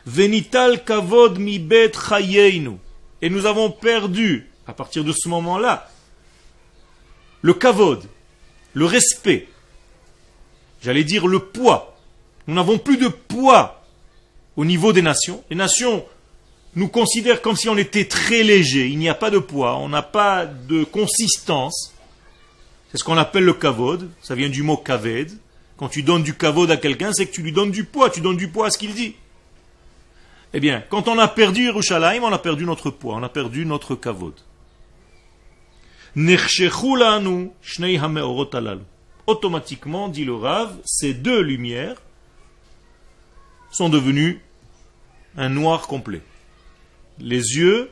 [0.06, 1.92] Venital kavod mi bet
[3.20, 5.90] et nous avons perdu, à partir de ce moment-là,
[7.42, 8.02] le kavod,
[8.72, 9.48] le respect,
[10.82, 11.98] j'allais dire le poids.
[12.46, 13.77] Nous n'avons plus de poids
[14.58, 15.42] au niveau des nations.
[15.50, 16.04] Les nations
[16.74, 18.88] nous considèrent comme si on était très léger.
[18.88, 21.94] Il n'y a pas de poids, on n'a pas de consistance.
[22.90, 24.10] C'est ce qu'on appelle le kavod.
[24.20, 25.30] Ça vient du mot kaved.
[25.76, 28.10] Quand tu donnes du kavod à quelqu'un, c'est que tu lui donnes du poids.
[28.10, 29.14] Tu donnes du poids à ce qu'il dit.
[30.52, 33.64] Eh bien, quand on a perdu Yerushalayim, on a perdu notre poids, on a perdu
[33.64, 34.34] notre kavod.
[39.26, 42.02] Automatiquement, dit le Rav, ces deux lumières
[43.70, 44.40] sont devenues
[45.38, 46.20] un noir complet.
[47.18, 47.90] Les yeux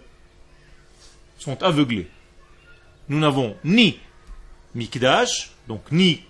[1.38, 2.08] sont aveuglés.
[3.08, 3.98] Nous n'avons ni
[4.74, 6.22] mikdash, donc ni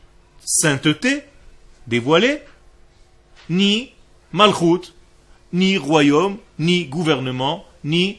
[0.44, 1.24] sainteté
[1.86, 2.42] dévoilée,
[3.48, 3.92] ni
[4.32, 4.92] malchut,
[5.52, 8.18] ni royaume, ni gouvernement, ni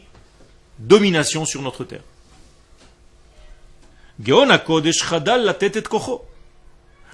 [0.80, 2.04] domination sur notre terre.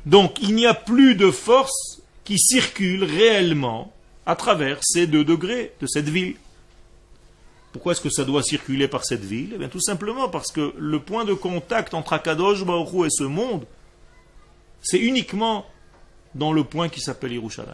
[0.06, 3.94] Donc il n'y a plus de force qui circule réellement
[4.26, 6.36] à travers ces deux degrés de cette ville.
[7.72, 9.52] Pourquoi est-ce que ça doit circuler par cette ville?
[9.56, 13.24] Eh bien tout simplement parce que le point de contact entre Akadosh Baruch et ce
[13.24, 13.66] monde,
[14.82, 15.66] c'est uniquement
[16.36, 17.74] dans le point qui s'appelle Yerushalayim.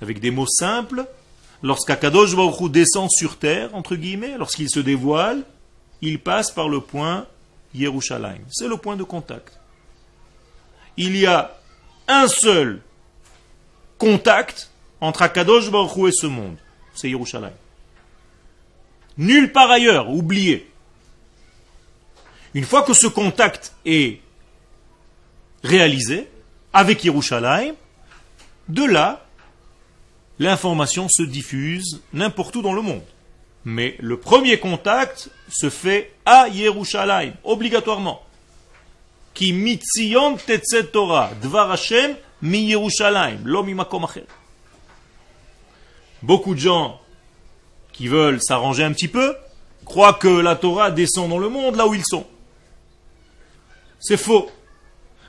[0.00, 1.06] Avec des mots simples,
[1.62, 5.44] lorsqu'Akadosh Baruch descend sur terre, entre guillemets, lorsqu'il se dévoile,
[6.00, 7.26] il passe par le point
[7.74, 8.42] Yerushalayim.
[8.50, 9.60] C'est le point de contact.
[10.96, 11.56] Il y a
[12.08, 12.82] un seul
[13.98, 14.71] contact
[15.02, 16.56] entre Akadosh Baruch et ce monde.
[16.94, 17.52] C'est Yerushalayim.
[19.18, 20.70] Nulle part ailleurs, oublié.
[22.54, 24.20] Une fois que ce contact est
[25.64, 26.28] réalisé
[26.72, 27.74] avec Yerushalayim,
[28.68, 29.26] de là,
[30.38, 33.02] l'information se diffuse n'importe où dans le monde.
[33.64, 38.22] Mais le premier contact se fait à Yerushalayim, obligatoirement.
[39.34, 41.32] Qui mitzion tetzet Torah,
[42.40, 43.40] mi Yerushalayim,
[44.04, 44.26] acher.
[46.22, 47.00] Beaucoup de gens
[47.92, 49.34] qui veulent s'arranger un petit peu
[49.84, 52.26] croient que la Torah descend dans le monde là où ils sont.
[54.00, 54.50] C'est faux.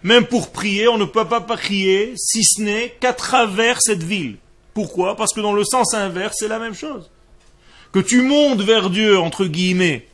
[0.03, 4.37] Même pour prier, on ne peut pas prier si ce n'est qu'à travers cette ville.
[4.73, 5.15] Pourquoi?
[5.15, 7.09] Parce que dans le sens inverse, c'est la même chose
[7.93, 10.07] que tu montes vers Dieu, entre guillemets,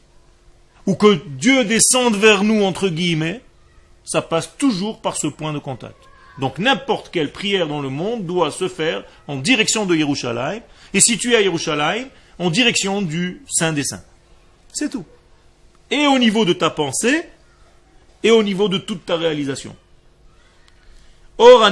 [0.85, 3.41] ou que Dieu descende vers nous, entre guillemets,
[4.03, 6.08] ça passe toujours par ce point de contact.
[6.39, 10.61] Donc n'importe quelle prière dans le monde doit se faire en direction de Yerushalayim,
[10.93, 12.07] et si tu es à Yerushalayim,
[12.39, 14.03] en direction du Saint des Saints.
[14.71, 15.05] C'est tout.
[15.91, 17.23] Et au niveau de ta pensée,
[18.23, 19.75] et au niveau de toute ta réalisation.
[21.37, 21.69] Or,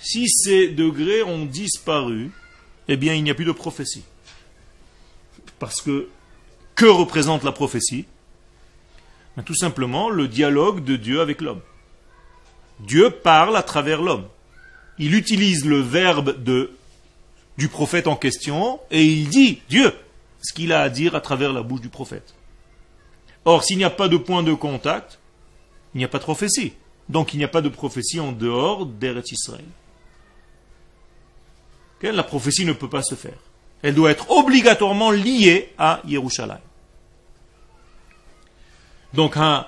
[0.00, 2.30] si ces degrés ont disparu,
[2.88, 4.04] eh bien, il n'y a plus de prophétie.
[5.58, 6.08] Parce que,
[6.74, 8.06] que représente la prophétie?
[9.36, 11.60] Ben, Tout simplement le dialogue de Dieu avec l'homme.
[12.80, 14.26] Dieu parle à travers l'homme.
[14.98, 16.72] Il utilise le verbe de,
[17.56, 19.94] du prophète en question et il dit, Dieu,
[20.42, 22.34] ce qu'il a à dire à travers la bouche du prophète.
[23.44, 25.18] Or, s'il n'y a pas de point de contact,
[25.94, 26.74] il n'y a pas de prophétie.
[27.08, 29.64] Donc il n'y a pas de prophétie en dehors d'Eretz Israël.
[32.02, 33.36] La prophétie ne peut pas se faire
[33.82, 36.60] elle doit être obligatoirement liée à Yerushalayim.
[39.14, 39.66] Donc, un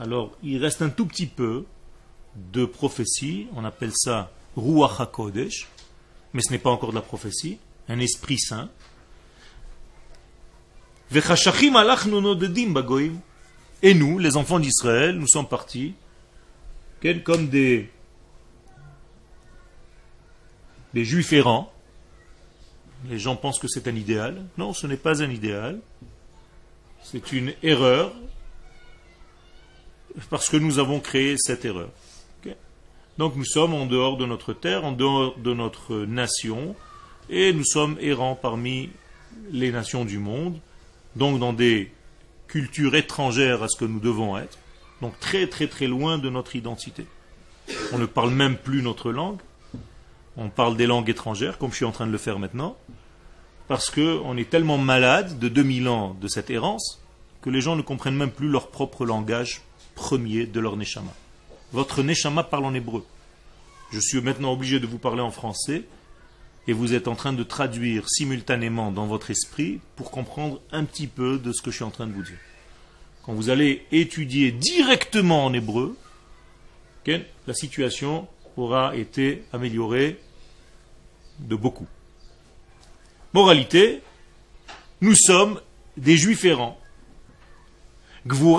[0.00, 1.64] alors il reste un tout petit peu
[2.34, 5.68] de prophétie, on appelle ça Ruach HaKodesh,
[6.32, 8.68] mais ce n'est pas encore de la prophétie, un esprit saint.
[13.82, 15.94] Et nous, les enfants d'Israël, nous sommes partis.
[17.24, 17.90] Comme des,
[20.94, 21.72] des juifs errants,
[23.08, 24.46] les gens pensent que c'est un idéal.
[24.56, 25.80] Non, ce n'est pas un idéal.
[27.02, 28.14] C'est une erreur
[30.30, 31.88] parce que nous avons créé cette erreur.
[33.18, 36.74] Donc nous sommes en dehors de notre terre, en dehors de notre nation,
[37.28, 38.90] et nous sommes errants parmi
[39.50, 40.58] les nations du monde,
[41.14, 41.92] donc dans des
[42.48, 44.58] cultures étrangères à ce que nous devons être,
[45.02, 47.06] donc très très très loin de notre identité.
[47.92, 49.40] On ne parle même plus notre langue,
[50.36, 52.76] on parle des langues étrangères, comme je suis en train de le faire maintenant,
[53.68, 57.02] parce qu'on est tellement malade de 2000 ans de cette errance
[57.42, 59.62] que les gens ne comprennent même plus leur propre langage
[60.02, 61.14] premier de leur neshama.
[61.72, 63.06] Votre neshama parle en hébreu.
[63.92, 65.84] Je suis maintenant obligé de vous parler en français
[66.66, 71.06] et vous êtes en train de traduire simultanément dans votre esprit pour comprendre un petit
[71.06, 72.38] peu de ce que je suis en train de vous dire.
[73.22, 75.96] Quand vous allez étudier directement en hébreu,
[77.06, 80.18] la situation aura été améliorée
[81.38, 81.86] de beaucoup.
[83.34, 84.02] Moralité,
[85.00, 85.60] nous sommes
[85.96, 86.81] des juifs errants.
[88.26, 88.58] Nous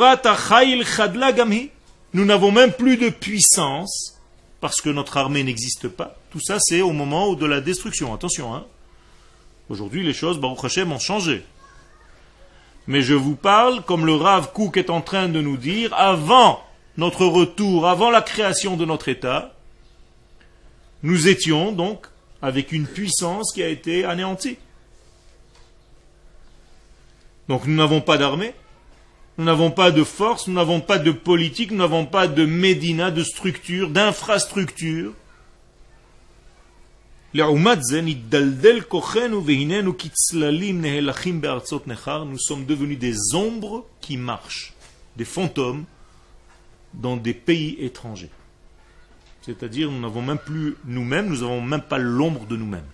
[2.26, 4.20] n'avons même plus de puissance
[4.62, 6.16] parce que notre armée n'existe pas.
[6.32, 8.14] Tout ça, c'est au moment de la destruction.
[8.14, 8.66] Attention, hein.
[9.70, 11.44] Aujourd'hui, les choses, Baruch Hashem, ont changé.
[12.88, 16.64] Mais je vous parle, comme le Rav Kook est en train de nous dire, avant
[16.98, 19.54] notre retour, avant la création de notre État,
[21.02, 22.08] nous étions donc
[22.42, 24.58] avec une puissance qui a été anéantie.
[27.48, 28.54] Donc nous n'avons pas d'armée,
[29.38, 33.10] nous n'avons pas de force, nous n'avons pas de politique, nous n'avons pas de médina,
[33.10, 35.14] de structure, d'infrastructure.
[37.34, 37.42] Nous
[42.38, 44.74] sommes devenus des ombres qui marchent,
[45.16, 45.86] des fantômes
[46.94, 48.30] dans des pays étrangers.
[49.42, 52.86] C'est-à-dire, nous n'avons même plus nous-mêmes, nous n'avons même pas l'ombre de nous-mêmes.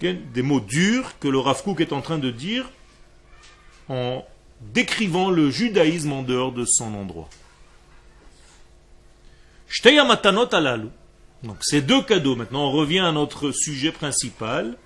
[0.00, 2.70] Des mots durs que le Rav Kook est en train de dire
[3.88, 4.24] en
[4.60, 7.28] décrivant le judaïsme en dehors de son endroit.
[11.42, 14.76] Donc ces deux cadeaux, maintenant on revient à notre sujet principal.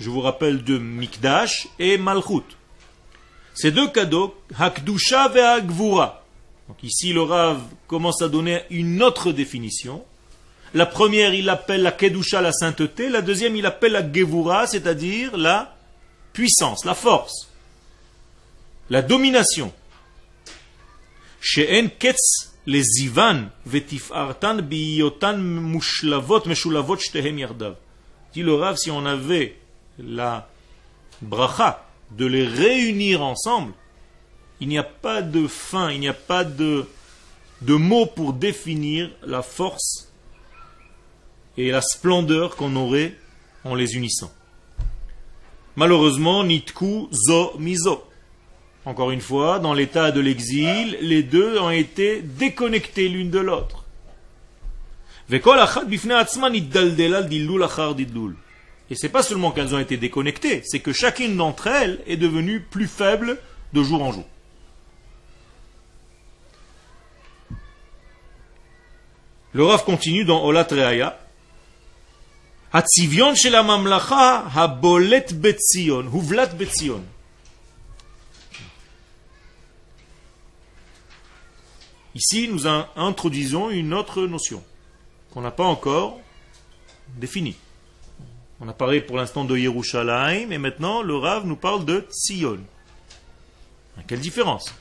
[0.00, 2.42] Je vous rappelle de Mikdash et Malchut.
[3.54, 6.24] Ces deux cadeaux, Hakdusha ve Agvura.
[6.68, 10.04] Donc ici le Rav commence à donner une autre définition.
[10.72, 13.08] La première, il appelle la Kedusha la sainteté.
[13.08, 15.76] La deuxième, il appelle la Gevura, c'est-à-dire la
[16.32, 17.48] puissance, la force
[18.90, 19.72] la domination.
[21.40, 23.50] She'en ketz les ivan
[24.12, 27.76] artan biyotan mushlavot meshulavot shtehem yardav.
[28.32, 29.56] Dit le Rav, si on avait
[29.98, 30.48] la
[31.22, 33.72] bracha de les réunir ensemble,
[34.60, 36.86] il n'y a pas de fin, il n'y a pas de,
[37.62, 40.08] de mots pour définir la force
[41.56, 43.14] et la splendeur qu'on aurait
[43.64, 44.32] en les unissant.
[45.76, 48.04] Malheureusement, nitku zo mizo.
[48.86, 53.84] Encore une fois, dans l'état de l'exil, les deux ont été déconnectés l'une de l'autre.
[55.30, 55.40] Et
[58.94, 62.86] c'est pas seulement qu'elles ont été déconnectées, c'est que chacune d'entre elles est devenue plus
[62.86, 63.38] faible
[63.72, 64.26] de jour en jour.
[69.54, 71.18] Le Rav continue dans Olat Reaya.
[73.34, 74.44] Shel mamlacha
[75.32, 77.02] betzion, huvlat betzion.
[82.14, 84.62] Ici, nous introduisons une autre notion
[85.32, 86.20] qu'on n'a pas encore
[87.16, 87.56] définie.
[88.60, 92.60] On a parlé pour l'instant de Yerushalayim, et maintenant le Rav nous parle de Tzion.
[94.06, 94.72] Quelle différence?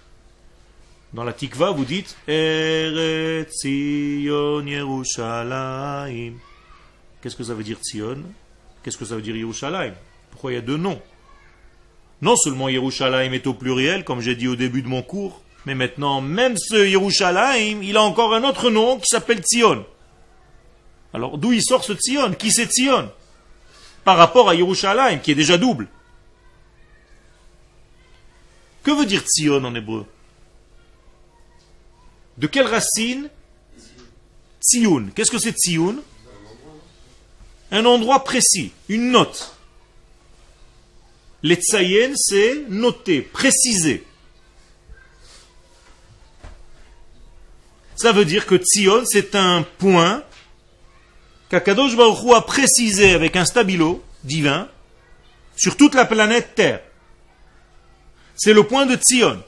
[1.11, 6.33] Dans la Tikva, vous dites Eret Tzion Yerushalayim.
[7.21, 8.23] Qu'est-ce que ça veut dire Tzion?
[8.83, 9.93] Qu'est-ce que ça veut dire Yerushalayim?
[10.29, 11.01] Pourquoi il y a deux noms?
[12.21, 15.75] Non seulement Yerushalayim est au pluriel, comme j'ai dit au début de mon cours, mais
[15.75, 19.85] maintenant, même ce Yerushalayim, il a encore un autre nom qui s'appelle Tzion.
[21.13, 22.33] Alors, d'où il sort ce Tzion?
[22.33, 23.11] Qui c'est Tzion?
[24.03, 25.87] Par rapport à Yerushalayim, qui est déjà double.
[28.83, 30.05] Que veut dire Tzion en hébreu?
[32.37, 33.29] De quelle racine?
[34.59, 35.07] Tzion.
[35.15, 35.97] Qu'est-ce que c'est Tzion?
[37.71, 39.55] Un endroit précis, une note.
[41.41, 44.05] Les Tzayen, c'est noter, préciser.
[47.95, 50.23] Ça veut dire que Tzion, c'est un point
[51.49, 54.67] qu'Akadosh Baruch a précisé avec un stabilo divin
[55.55, 56.81] sur toute la planète Terre.
[58.35, 59.41] C'est le point de Tzion.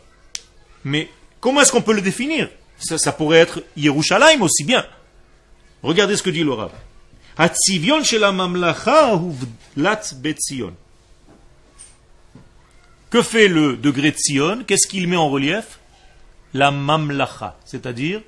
[0.84, 2.50] Mais comment est-ce qu'on peut le définir?
[2.78, 4.86] Ça, pourrait être Yerushalayim aussi bien.
[5.82, 6.72] Regardez ce que dit le Rav.
[13.10, 15.80] Que fait le degré de Qu'est-ce qu'il met en relief?
[16.54, 18.22] La mamlacha, c'est-à-dire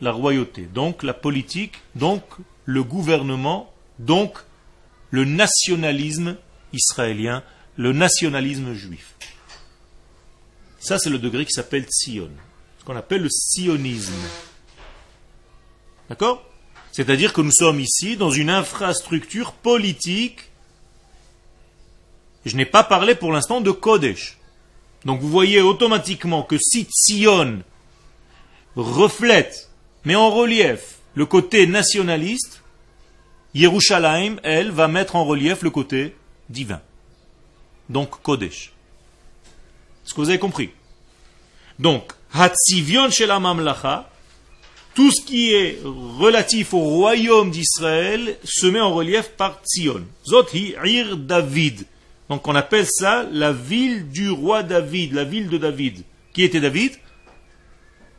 [0.00, 2.22] la royauté, donc la politique, donc
[2.64, 4.38] le gouvernement, donc
[5.10, 6.36] le nationalisme
[6.72, 7.42] israélien,
[7.76, 9.14] le nationalisme juif.
[10.78, 12.30] Ça, c'est le degré qui s'appelle Sion,
[12.78, 14.14] ce qu'on appelle le sionisme.
[16.08, 16.42] D'accord?
[16.92, 20.50] C'est-à-dire que nous sommes ici dans une infrastructure politique.
[22.44, 24.38] Je n'ai pas parlé pour l'instant de Kodesh.
[25.04, 27.62] Donc vous voyez automatiquement que si Sion
[28.76, 29.69] reflète
[30.04, 32.62] mais en relief le côté nationaliste,
[33.54, 36.14] Yerushalayim, elle, va mettre en relief le côté
[36.48, 36.80] divin.
[37.88, 38.72] Donc Kodesh.
[40.04, 40.70] Est-ce que vous avez compris?
[41.78, 43.08] Donc, Hatzivion
[44.94, 50.04] tout ce qui est relatif au royaume d'Israël se met en relief par Tzion.
[50.26, 51.86] Zot ir David.
[52.28, 56.02] Donc on appelle ça la ville du roi David, la ville de David.
[56.32, 56.92] Qui était David?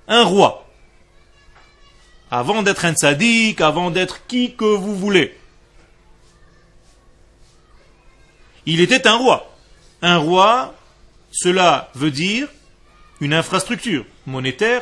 [0.08, 0.68] Un roi.
[2.32, 5.38] Avant d'être un tzaddik, avant d'être qui que vous voulez.
[8.66, 9.54] Il était un roi.
[10.02, 10.74] Un roi,
[11.32, 12.48] cela veut dire
[13.20, 14.82] une infrastructure monétaire,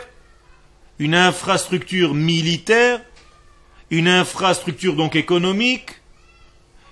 [0.99, 3.01] une infrastructure militaire,
[3.89, 6.01] une infrastructure donc économique,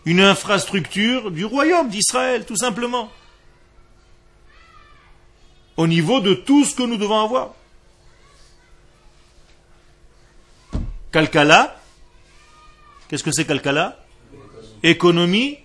[0.06, 3.12] une infrastructure du royaume d'Israël, tout simplement.
[5.76, 7.54] Au niveau de tout ce que nous devons avoir.
[11.18, 11.76] Kalkala,
[13.08, 13.98] qu'est-ce que c'est Kalkala
[14.84, 15.58] Économie,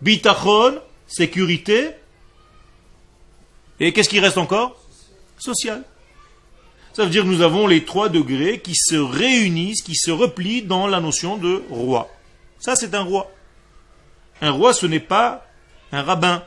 [0.00, 1.90] bitachon, sécurité,
[3.78, 4.82] et qu'est-ce qui reste encore?
[5.38, 5.84] Social.
[6.94, 10.62] Ça veut dire que nous avons les trois degrés qui se réunissent, qui se replient
[10.62, 12.08] dans la notion de roi.
[12.58, 13.30] Ça, c'est un roi.
[14.40, 15.46] Un roi, ce n'est pas
[15.92, 16.42] un rabbin.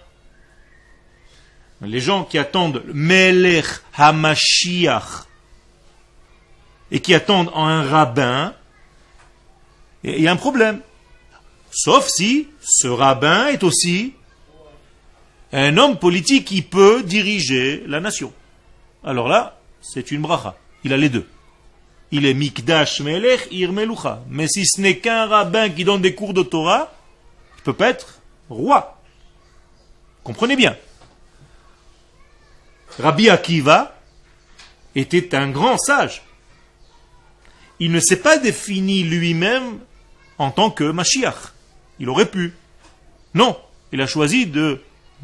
[1.81, 5.27] Les gens qui attendent Melech Hamashiach
[6.94, 8.54] et qui attendent un rabbin,
[10.04, 10.80] il y a un problème.
[11.72, 14.14] Sauf si ce rabbin est aussi
[15.52, 18.32] un homme politique qui peut diriger la nation.
[19.04, 20.56] Alors là, c'est une bracha.
[20.84, 21.28] Il a les deux.
[22.12, 23.72] Il est Mikdash Melech Ir
[24.30, 26.94] Mais si ce n'est qu'un rabbin qui donne des cours de Torah,
[27.58, 28.20] il peut pas être
[28.50, 29.02] roi.
[30.24, 30.78] Comprenez bien.
[33.00, 33.96] Rabbi Akiva
[34.94, 36.22] était un grand sage.
[37.80, 39.80] Il ne s'est pas défini lui-même
[40.38, 41.53] en tant que Mashiach.
[41.99, 42.53] Il aurait pu.
[43.34, 43.57] Non,
[43.91, 44.82] il a choisi de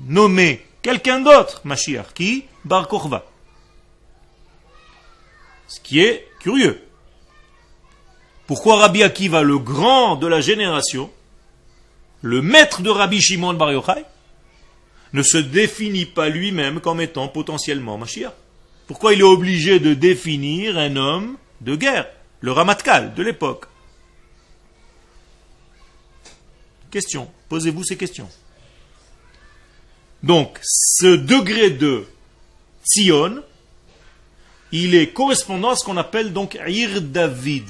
[0.07, 3.25] nommer quelqu'un d'autre, Mashiach, qui Bar Korva.
[5.67, 6.81] Ce qui est curieux.
[8.47, 11.11] Pourquoi Rabbi Akiva, le grand de la génération,
[12.21, 14.05] le maître de Rabbi Shimon Bar Yochai,
[15.13, 18.33] ne se définit pas lui-même comme étant potentiellement Mashiach?
[18.87, 22.07] Pourquoi il est obligé de définir un homme de guerre,
[22.41, 23.65] le Ramatkal de l'époque
[26.91, 27.29] Question.
[27.49, 28.29] Posez-vous ces questions.
[30.23, 32.05] Donc, ce degré de
[32.83, 33.43] Sion,
[34.71, 37.67] il est correspondant à ce qu'on appelle donc Ir David.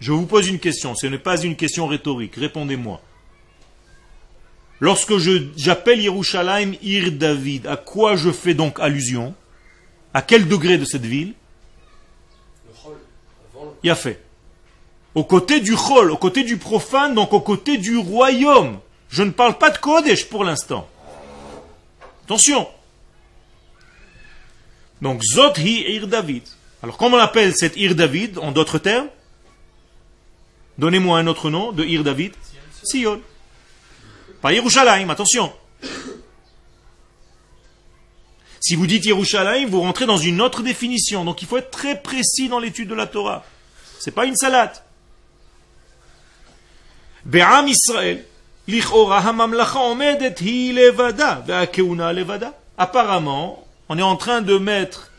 [0.00, 3.02] Je vous pose une question, ce n'est pas une question rhétorique, répondez-moi.
[4.80, 5.18] Lorsque
[5.56, 9.34] j'appelle Yerushalayim Ir David, à quoi je fais donc allusion?
[10.14, 11.34] À quel degré de cette ville?
[13.94, 14.20] Fait
[15.14, 18.78] au côté du chol, au côté du profane, donc au côté du royaume.
[19.08, 20.88] Je ne parle pas de Kodesh pour l'instant.
[22.24, 22.68] Attention.
[25.02, 26.44] Donc, Zot hi Ir David.
[26.82, 29.08] Alors, comment on appelle cette Ir David, en d'autres termes?
[30.78, 32.32] Donnez-moi un autre nom de Ir David.
[32.84, 33.20] Sion.
[34.40, 35.52] Pas Yerushalayim, attention.
[38.60, 41.24] Si vous dites Yerushalayim, vous rentrez dans une autre définition.
[41.24, 43.44] Donc, il faut être très précis dans l'étude de la Torah.
[43.99, 44.77] C'est pas une salade.
[47.25, 48.17] בעם ישראל,
[48.67, 52.49] לכאורה הממלכה עומדת היא לבדה, והכהונה לבדה.
[52.77, 55.09] Apparemment, on est en train de mettre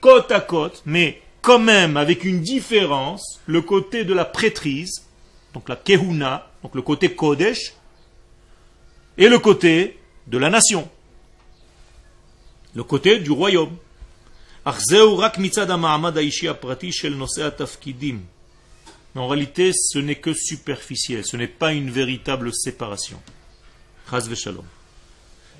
[0.00, 5.04] côte à côte, mais quand même avec une différence, le côté de la prêtrise,
[5.54, 7.72] donc la kehuna, donc le côté kodesh,
[9.16, 10.88] et le côté de la nation,
[12.74, 13.76] le côté du royaume.
[14.63, 18.25] אך זהו רק מצד המעמד האישי הפרטי של נושאי התפקידים
[19.15, 23.21] en réalité, ce n'est que superficiel, ce n'est pas une véritable séparation.
[24.09, 24.65] Chaz v'shalom.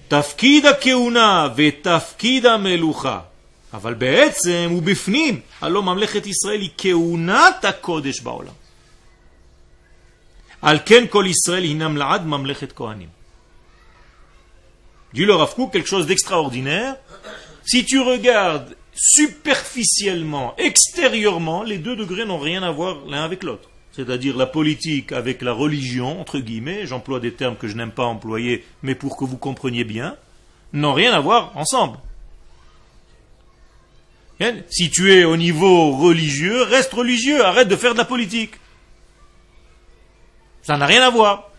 [0.07, 3.19] תפקיד הכהונה ותפקיד המלוכה.
[3.73, 5.41] אבל בעצם הוא בפנים.
[5.61, 8.53] הלא ממלכת ישראל היא כהונת הקודש בעולם.
[10.61, 13.09] על כן כל ישראל הינם לעד ממלכת כהנים.
[15.13, 16.95] Dit le Rav quelque chose d'extraordinaire.
[17.65, 23.69] Si tu regardes superficiellement, extérieurement, les deux degrés n'ont rien à voir l'un avec l'autre.
[23.93, 28.05] C'est-à-dire la politique avec la religion, entre guillemets, j'emploie des termes que je n'aime pas
[28.05, 30.15] employer, mais pour que vous compreniez bien,
[30.73, 31.97] n'ont rien à voir ensemble.
[34.69, 38.55] Si tu es au niveau religieux, reste religieux, arrête de faire de la politique.
[40.63, 41.51] Ça n'a rien à voir.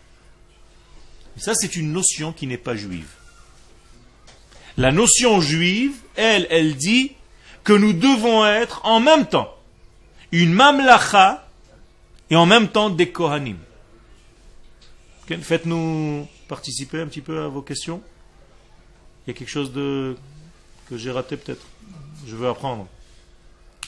[1.37, 3.07] ça, c'est une notion qui n'est pas juive.
[4.75, 7.13] La notion juive, elle, elle dit
[7.63, 9.55] que nous devons être en même temps
[10.31, 11.47] une mamlacha
[12.29, 13.57] et en même temps des kohanim.
[15.27, 18.01] Faites-nous participer un petit peu à vos questions.
[19.25, 20.15] Il y a quelque chose de
[20.89, 21.65] que j'ai raté peut-être.
[22.27, 22.87] Je veux apprendre.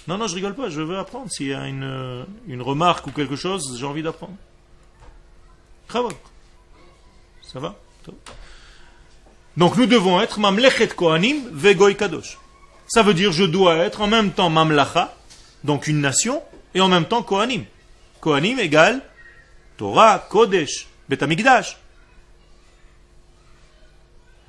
[0.08, 1.32] Non, non, je rigole pas, je veux apprendre.
[1.32, 4.36] S'il y a une, une remarque ou quelque chose, j'ai envie d'apprendre.
[7.42, 7.76] Ça va?
[9.58, 12.38] Donc nous devons être Mamlechet Kohanim Vegoy Kadosh.
[12.88, 15.16] Ça veut dire je dois être en même temps Mamlacha,
[15.64, 16.42] donc une nation,
[16.74, 17.66] et en même temps Kohanim.
[18.22, 19.02] Kohanim égale
[19.78, 21.78] Torah, Kodesh, Betamikdash.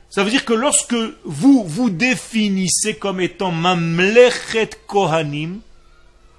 [0.08, 5.60] Ça veut dire que lorsque vous vous définissez comme étant Mamlechet Kohanim,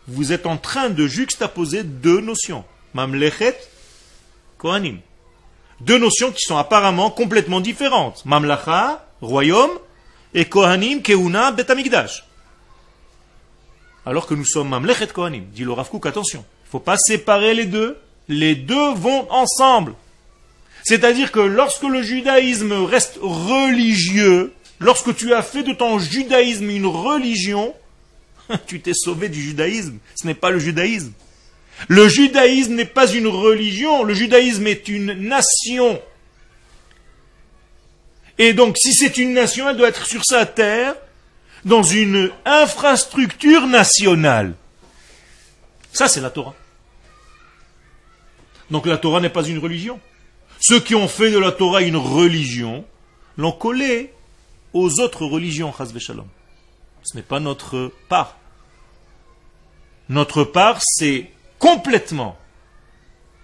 [0.07, 2.63] vous êtes en train de juxtaposer deux notions.
[2.93, 3.57] Mamlechet
[4.57, 4.99] Kohanim.
[5.81, 8.25] Deux notions qui sont apparemment complètement différentes.
[8.25, 9.77] Mamlacha, royaume,
[10.33, 12.23] et Kohanim, Keuna, Betamikdash.
[14.05, 15.45] Alors que nous sommes Mamlechet Kohanim.
[15.53, 16.39] Dit le Rav Kook, attention.
[16.39, 17.97] Il ne faut pas séparer les deux.
[18.29, 19.93] Les deux vont ensemble.
[20.83, 26.85] C'est-à-dire que lorsque le judaïsme reste religieux, lorsque tu as fait de ton judaïsme une
[26.85, 27.73] religion,
[28.67, 29.97] tu t'es sauvé du judaïsme.
[30.15, 31.11] Ce n'est pas le judaïsme.
[31.89, 36.01] Le judaïsme n'est pas une religion, le judaïsme est une nation.
[38.37, 40.95] Et donc, si c'est une nation, elle doit être sur sa terre,
[41.65, 44.55] dans une infrastructure nationale.
[45.91, 46.55] Ça, c'est la Torah.
[48.69, 49.99] Donc la Torah n'est pas une religion.
[50.59, 52.85] Ceux qui ont fait de la Torah une religion
[53.37, 54.13] l'ont collée
[54.73, 56.27] aux autres religions, shalom.
[57.03, 58.37] Ce n'est pas notre part.
[60.09, 62.37] Notre part, c'est complètement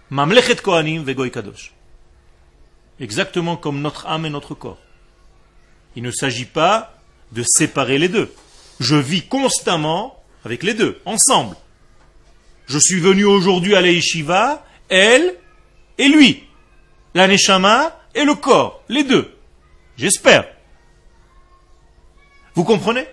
[0.09, 1.73] Mamlechet Kohanim Vegoy Kadosh.
[2.99, 4.79] Exactement comme notre âme et notre corps.
[5.95, 6.95] Il ne s'agit pas
[7.31, 8.33] de séparer les deux.
[8.79, 11.55] Je vis constamment avec les deux, ensemble.
[12.65, 15.35] Je suis venu aujourd'hui à l'Eishiva, elle
[15.97, 16.43] et lui.
[17.13, 19.35] La Neshama et le corps, les deux.
[19.97, 20.47] J'espère.
[22.55, 23.05] Vous comprenez?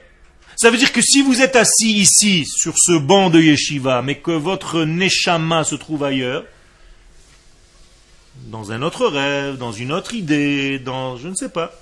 [0.57, 4.16] Ça veut dire que si vous êtes assis ici, sur ce banc de yeshiva, mais
[4.16, 6.45] que votre neshama se trouve ailleurs,
[8.47, 11.72] dans un autre rêve, dans une autre idée, dans je ne sais pas,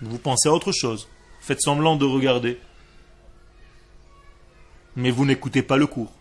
[0.00, 1.08] vous pensez à autre chose,
[1.40, 2.58] faites semblant de regarder,
[4.96, 6.12] mais vous n'écoutez pas le cours.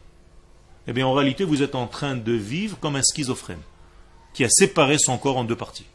[0.88, 3.60] Eh bien, en réalité, vous êtes en train de vivre comme un schizophrène
[4.34, 5.86] qui a séparé son corps en deux parties.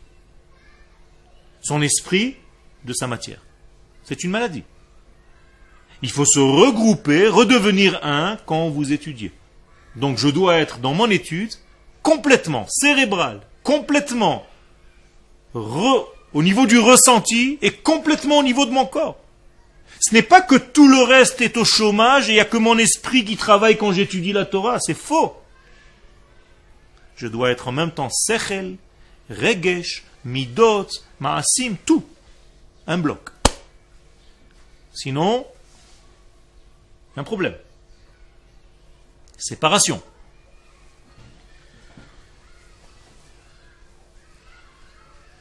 [1.63, 2.37] Son esprit
[2.85, 3.41] de sa matière.
[4.05, 4.65] C'est une maladie.
[6.03, 9.33] Il faut se regrouper, redevenir un quand vous étudiez.
[9.95, 11.53] Donc je dois être dans mon étude
[12.03, 14.47] complètement cérébral, complètement
[15.55, 19.19] au niveau du ressenti et complètement au niveau de mon corps.
[20.01, 22.57] Ce n'est pas que tout le reste est au chômage et il n'y a que
[22.57, 24.79] mon esprit qui travaille quand j'étudie la Torah.
[24.81, 25.37] C'est faux.
[27.17, 28.77] Je dois être en même temps Sechel,
[29.31, 30.89] Regesh, Midot,
[31.21, 32.05] Maasim, tout.
[32.87, 33.31] Un bloc.
[34.93, 35.47] Sinon,
[37.17, 37.55] un problème.
[39.39, 40.03] Séparation.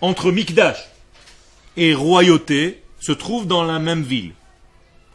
[0.00, 0.88] entre Mikdash
[1.76, 4.32] et royauté se trouve dans la même ville.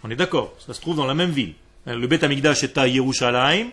[0.03, 1.53] On est d'accord, ça se trouve dans la même ville.
[1.85, 3.69] Le Beth Amikdash est à Yerushalayim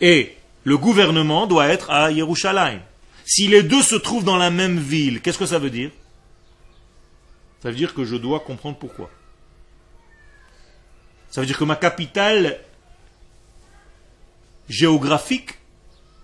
[0.00, 2.80] et le gouvernement doit être à Yerushalayim.
[3.24, 5.90] Si les deux se trouvent dans la même ville, qu'est-ce que ça veut dire?
[7.62, 9.10] Ça veut dire que je dois comprendre pourquoi.
[11.30, 12.60] Ça veut dire que ma capitale
[14.68, 15.58] géographique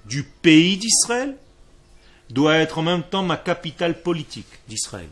[0.05, 1.37] du pays d'Israël
[2.33, 5.09] doit être en même temps ma capitale politique d'Israël.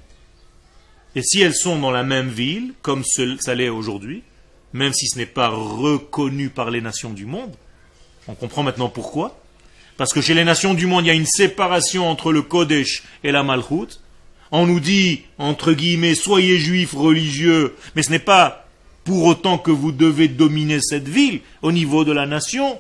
[1.15, 4.23] Et si elles sont dans la même ville, comme ça l'est aujourd'hui,
[4.73, 7.55] même si ce n'est pas reconnu par les nations du monde,
[8.29, 9.41] on comprend maintenant pourquoi.
[9.97, 13.03] Parce que chez les nations du monde, il y a une séparation entre le Kodesh
[13.25, 13.99] et la Malchut.
[14.53, 18.67] On nous dit, entre guillemets, soyez juifs religieux, mais ce n'est pas
[19.05, 22.79] pour autant que vous devez dominer cette ville au niveau de la nation.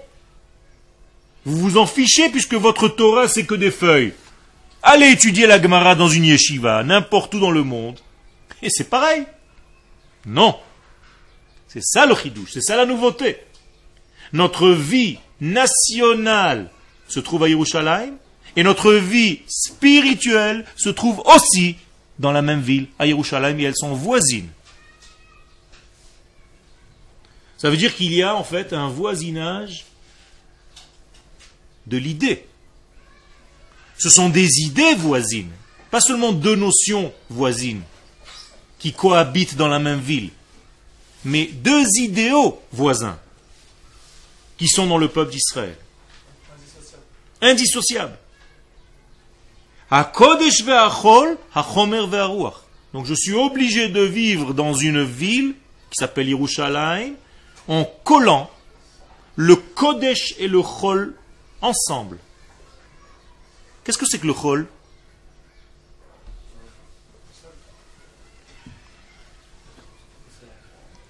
[1.44, 4.12] Vous vous en fichez puisque votre Torah c'est que des feuilles.
[4.90, 8.00] Allez étudier la Gemara dans une yeshiva, n'importe où dans le monde.
[8.62, 9.26] Et c'est pareil.
[10.24, 10.58] Non.
[11.66, 13.36] C'est ça le chidouche, c'est ça la nouveauté.
[14.32, 16.70] Notre vie nationale
[17.06, 18.14] se trouve à Yerushalayim,
[18.56, 21.76] et notre vie spirituelle se trouve aussi
[22.18, 24.48] dans la même ville, à Yerushalayim, et elles sont voisines.
[27.58, 29.84] Ça veut dire qu'il y a en fait un voisinage
[31.86, 32.47] de l'idée.
[33.98, 35.50] Ce sont des idées voisines,
[35.90, 37.82] pas seulement deux notions voisines
[38.78, 40.30] qui cohabitent dans la même ville,
[41.24, 43.18] mais deux idéaux voisins
[44.56, 45.76] qui sont dans le peuple d'Israël.
[47.40, 48.16] Indissociables.
[52.92, 55.54] Donc je suis obligé de vivre dans une ville
[55.90, 57.14] qui s'appelle Yerushalayim
[57.68, 58.50] en collant
[59.36, 61.14] le Kodesh et le Chol
[61.62, 62.18] ensemble.
[63.88, 64.66] Qu'est-ce que c'est que le Chol?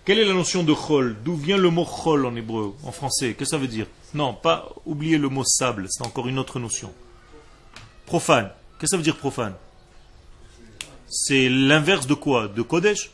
[0.04, 1.16] Quelle est la notion de Chol?
[1.24, 3.34] D'où vient le mot Chol en hébreu, en français?
[3.34, 3.88] Qu'est-ce que ça veut dire?
[4.14, 6.94] Non, pas oublier le mot sable, c'est encore une autre notion.
[8.06, 8.52] Profane.
[8.78, 9.56] Qu'est-ce que ça veut dire profane?
[11.08, 12.46] C'est l'inverse de quoi?
[12.46, 13.10] De Kodesh?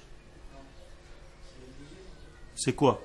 [2.54, 3.02] C'est quoi?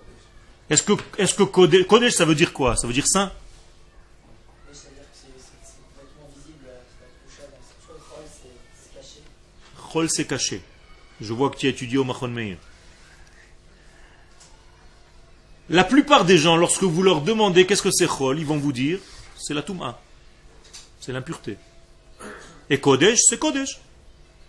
[0.70, 2.76] Est-ce que, Kodesh, Kodesh, ça veut dire quoi?
[2.76, 3.32] Ça veut dire saint?
[9.92, 10.62] Chol, c'est caché.
[11.22, 12.58] Je vois que tu as étudié au Machon Meir.
[15.70, 18.72] La plupart des gens, lorsque vous leur demandez qu'est-ce que c'est Chol, ils vont vous
[18.72, 19.00] dire
[19.38, 20.00] c'est la Touma.
[21.00, 21.58] C'est l'impureté.
[22.70, 23.80] Et Kodesh, c'est Kodesh.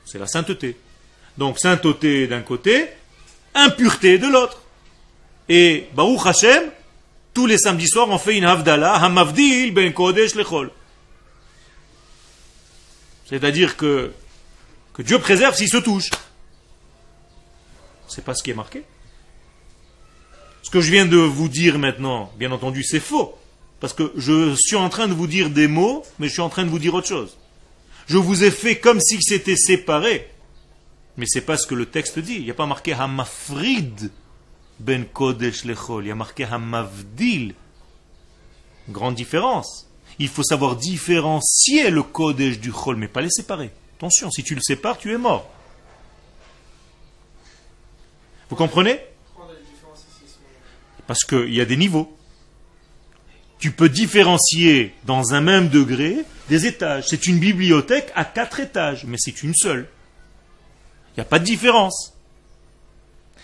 [0.04, 0.76] C'est la sainteté.
[1.38, 2.88] Donc sainteté d'un côté,
[3.54, 4.62] impureté de l'autre.
[5.48, 6.70] Et Baruch Hashem,
[7.32, 10.70] tous les samedis soirs, on fait une Havdalah, Hamavdil ben Kodesh lechol.
[13.26, 14.12] C'est-à-dire que,
[14.94, 16.10] que Dieu préserve s'il se touche.
[18.08, 18.84] C'est pas ce qui est marqué.
[20.62, 23.38] Ce que je viens de vous dire maintenant, bien entendu, c'est faux.
[23.80, 26.50] Parce que je suis en train de vous dire des mots, mais je suis en
[26.50, 27.38] train de vous dire autre chose.
[28.08, 30.28] Je vous ai fait comme si c'était séparé.
[31.16, 32.34] Mais c'est pas ce que le texte dit.
[32.34, 34.10] Il n'y a pas marqué Hamafrid
[34.80, 36.04] ben Kodesh lechol.
[36.04, 37.54] Il y a marqué Hamavdil.
[38.88, 39.86] Grande différence.
[40.18, 43.70] Il faut savoir différencier le Kodesh du Chol, mais pas les séparer.
[44.00, 45.48] Attention, si tu le sépares, tu es mort.
[48.48, 49.00] Vous comprenez?
[51.06, 52.16] Parce qu'il y a des niveaux
[53.60, 57.04] tu peux différencier dans un même degré des étages.
[57.08, 59.86] C'est une bibliothèque à quatre étages, mais c'est une seule.
[61.10, 62.14] Il n'y a pas de différence.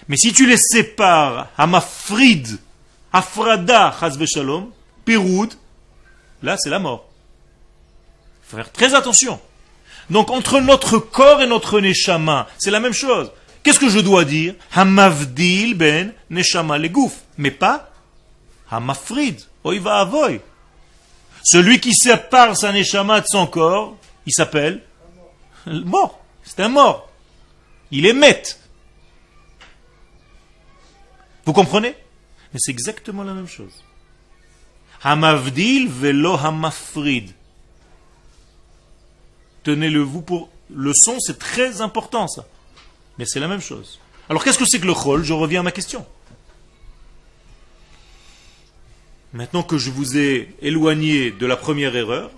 [0.08, 2.58] Mais si tu les sépares, Hamafrid,
[3.12, 3.94] Afrada,
[4.24, 4.70] Shalom,
[5.04, 5.52] Péroud,
[6.42, 7.10] là c'est la mort.
[8.42, 9.38] Il faut faire très attention.
[10.10, 13.32] Donc entre notre corps et notre neshama, c'est la même chose.
[13.62, 14.54] Qu'est-ce que je dois dire?
[14.72, 17.90] Hamavdil ben neshama legouf, mais pas
[18.70, 19.40] Hamafrid.
[19.64, 20.40] va avoy.
[21.42, 23.96] Celui qui sépare sa neshama de son corps,
[24.26, 24.82] il s'appelle
[25.66, 26.20] mort.
[26.42, 27.08] C'est un mort.
[27.90, 28.42] Il est met.
[31.44, 31.94] Vous comprenez?
[32.52, 33.84] Mais c'est exactement la même chose.
[35.02, 37.30] Hamavdil velo hamafrid.
[39.66, 42.46] Tenez-le vous pour le son, c'est très important ça.
[43.18, 43.98] Mais c'est la même chose.
[44.28, 45.24] Alors qu'est-ce que c'est que le chol?
[45.24, 46.06] Je reviens à ma question.
[49.32, 52.30] Maintenant que je vous ai éloigné de la première erreur,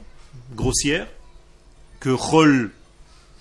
[0.52, 1.06] grossière,
[2.00, 2.70] que Chol,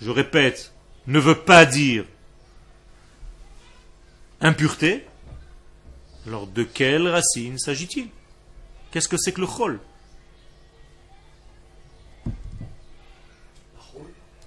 [0.02, 0.74] je répète,
[1.06, 2.04] ne veut pas dire
[4.42, 5.06] impureté,
[6.26, 8.08] alors de quelle racine s'agit-il?
[8.90, 9.80] Qu'est-ce que c'est que le Chol?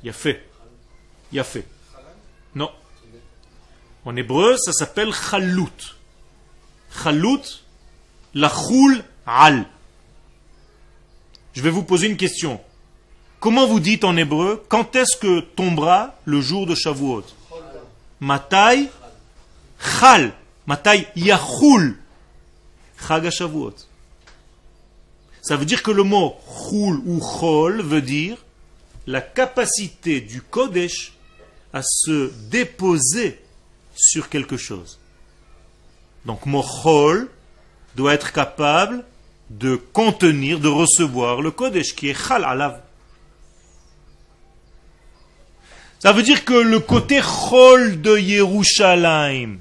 [0.07, 1.65] A fait.
[2.55, 2.69] Non.
[4.03, 5.95] En hébreu, ça s'appelle chalout.
[7.03, 7.41] Chalout,
[8.33, 9.65] la choul al.
[11.53, 12.59] Je vais vous poser une question.
[13.39, 17.23] Comment vous dites en hébreu quand est-ce que tombera le jour de Shavuot?
[18.19, 18.89] Matai
[19.79, 20.33] chal.
[20.67, 21.97] Matai yachul.
[23.07, 23.75] Chag Shavuot.
[25.41, 28.37] Ça veut dire que le mot choul ou chol veut dire
[29.11, 31.13] la capacité du Kodesh
[31.73, 33.39] à se déposer
[33.93, 34.99] sur quelque chose.
[36.25, 37.29] Donc, mot chol
[37.95, 39.03] doit être capable
[39.49, 42.81] de contenir, de recevoir le Kodesh qui est Chal Alav.
[45.99, 49.59] Ça veut dire que le côté Chol de Yerushalayim,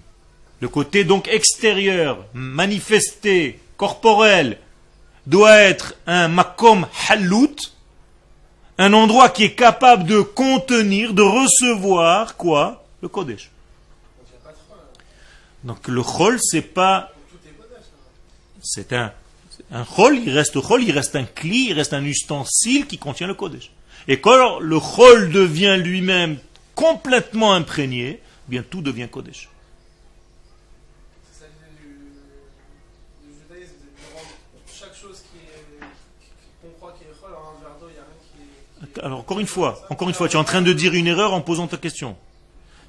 [0.60, 4.58] le côté donc extérieur, manifesté, corporel,
[5.26, 7.56] doit être un makom halut,
[8.80, 12.84] un endroit qui est capable de contenir, de recevoir quoi?
[13.02, 13.50] Le Kodesh.
[15.64, 17.12] Donc le Chol, c'est pas
[18.62, 19.12] c'est un,
[19.72, 23.26] Un chol, il reste chol, il reste un cli, il reste un ustensile qui contient
[23.26, 23.70] le Kodesh.
[24.08, 26.38] Et quand le chol devient lui-même
[26.74, 29.48] complètement imprégné, bien tout devient Kodesh.
[31.32, 31.88] C'est ça l'idée du,
[33.28, 34.28] du judaïsme, c'est de rendre
[34.66, 35.80] chaque chose qui est-
[36.20, 38.42] qui- qu'on croit qui est folle, alors un verre d'eau, il n'y a rien qui
[38.42, 38.86] est.
[38.86, 40.94] qui est- Alors encore une fois, encore une fois, tu es en train de dire
[40.94, 42.16] une erreur en posant ta question.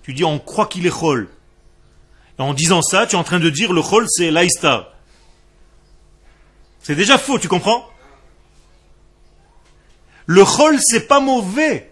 [0.03, 1.29] Tu dis on croit qu'il est chol.
[2.37, 4.93] En disant ça, tu es en train de dire le chol c'est l'aïstar.
[6.81, 7.87] C'est déjà faux, tu comprends?
[10.25, 11.91] Le chol c'est pas mauvais.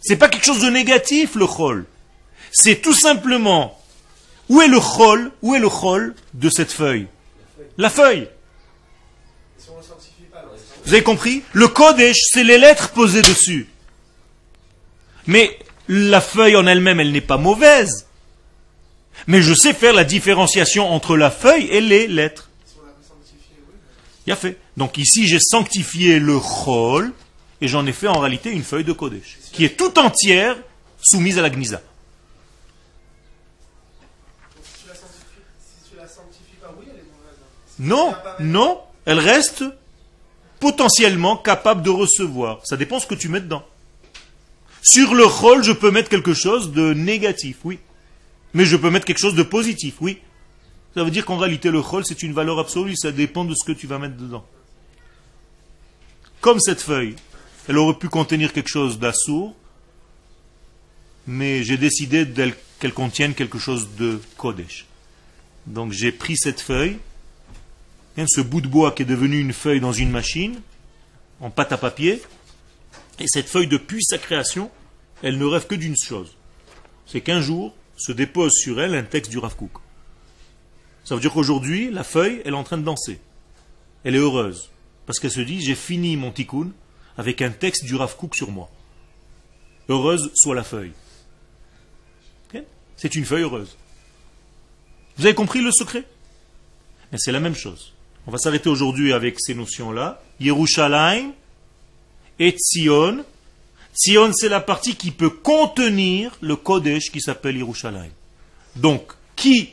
[0.00, 1.86] C'est pas quelque chose de négatif le chol.
[2.52, 3.78] C'est tout simplement
[4.48, 7.08] où est le chol, où est le chol de cette feuille?
[7.76, 8.28] La feuille
[9.68, 12.90] on ne le sanctifie pas, alors c'est Vous avez compris Le Kodesh, c'est les lettres
[12.90, 13.68] posées dessus.
[15.26, 15.58] Mais
[15.88, 18.06] la feuille en elle-même, elle n'est pas mauvaise.
[19.26, 22.48] Mais je sais faire la différenciation entre la feuille et les lettres.
[22.66, 23.74] si on l'a pas sanctifié, oui.
[24.26, 24.56] Il a fait.
[24.76, 27.12] Donc ici, j'ai sanctifié le Chol
[27.60, 30.56] et j'en ai fait en réalité une feuille de Kodesh, qui est tout entière
[31.02, 31.76] soumise à la Gnisa.
[31.76, 31.84] Donc
[34.64, 37.38] si tu la sanctifies, si tu la sanctifies pas, oui, elle est mauvaise.
[37.76, 39.64] Si Non, non, elle reste
[40.60, 42.60] potentiellement capable de recevoir.
[42.64, 43.64] Ça dépend ce que tu mets dedans.
[44.82, 47.78] Sur le rôle, je peux mettre quelque chose de négatif, oui.
[48.54, 50.18] Mais je peux mettre quelque chose de positif, oui.
[50.94, 53.64] Ça veut dire qu'en réalité, le rôle, c'est une valeur absolue, ça dépend de ce
[53.64, 54.44] que tu vas mettre dedans.
[56.40, 57.16] Comme cette feuille,
[57.68, 59.54] elle aurait pu contenir quelque chose d'assourd,
[61.26, 62.26] mais j'ai décidé
[62.80, 64.86] qu'elle contienne quelque chose de Kodesh.
[65.66, 66.98] Donc j'ai pris cette feuille,
[68.28, 70.60] ce bout de bois qui est devenu une feuille dans une machine,
[71.40, 72.22] en pâte à papier,
[73.18, 74.70] et cette feuille, depuis sa création,
[75.22, 76.36] elle ne rêve que d'une chose.
[77.06, 79.78] C'est qu'un jour se dépose sur elle un texte du Rav Kook.
[81.04, 83.20] Ça veut dire qu'aujourd'hui, la feuille, elle est en train de danser.
[84.04, 84.70] Elle est heureuse.
[85.06, 86.70] Parce qu'elle se dit, j'ai fini mon tikkun
[87.18, 88.70] avec un texte du Rav Kook sur moi.
[89.88, 90.92] Heureuse soit la feuille.
[93.00, 93.78] C'est une feuille heureuse.
[95.16, 96.04] Vous avez compris le secret?
[97.10, 97.94] Mais c'est la même chose.
[98.26, 100.22] On va s'arrêter aujourd'hui avec ces notions-là.
[100.40, 101.32] Yerushalayim
[102.38, 103.24] et Tzion.
[103.94, 108.12] Tzion, c'est la partie qui peut contenir le Kodesh qui s'appelle Yerushalayim.
[108.76, 109.70] Donc, qui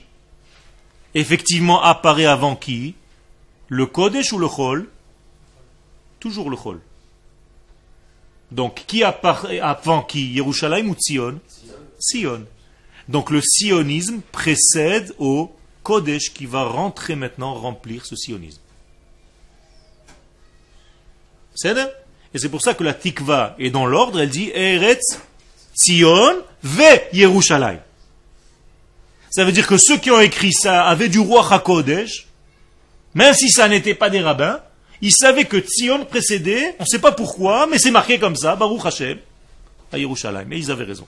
[1.14, 2.96] effectivement apparaît avant qui?
[3.68, 4.90] Le Kodesh ou le Chol?
[6.20, 6.80] Toujours le Chol.
[8.52, 10.32] Donc, qui apparaît avant qui?
[10.32, 11.40] Yerushalayim ou Tzion?
[12.00, 12.46] Sion.
[13.10, 15.52] Donc, le sionisme précède au
[15.88, 18.60] Kodesh qui va rentrer maintenant remplir ce sionisme.
[21.56, 21.78] C'est
[22.34, 25.18] Et c'est pour ça que la tikva est dans l'ordre, elle dit Eretz,
[25.74, 27.80] Sion, ve Yerushalayim.
[29.30, 32.28] Ça veut dire que ceux qui ont écrit ça avaient du roi HaKodesh,
[33.14, 34.60] même si ça n'était pas des rabbins,
[35.00, 38.58] ils savaient que Tzion précédait, on ne sait pas pourquoi, mais c'est marqué comme ça,
[38.58, 39.20] Baruch Hashem,
[39.94, 40.52] à Yerushalayim.
[40.52, 41.08] Et ils avaient raison.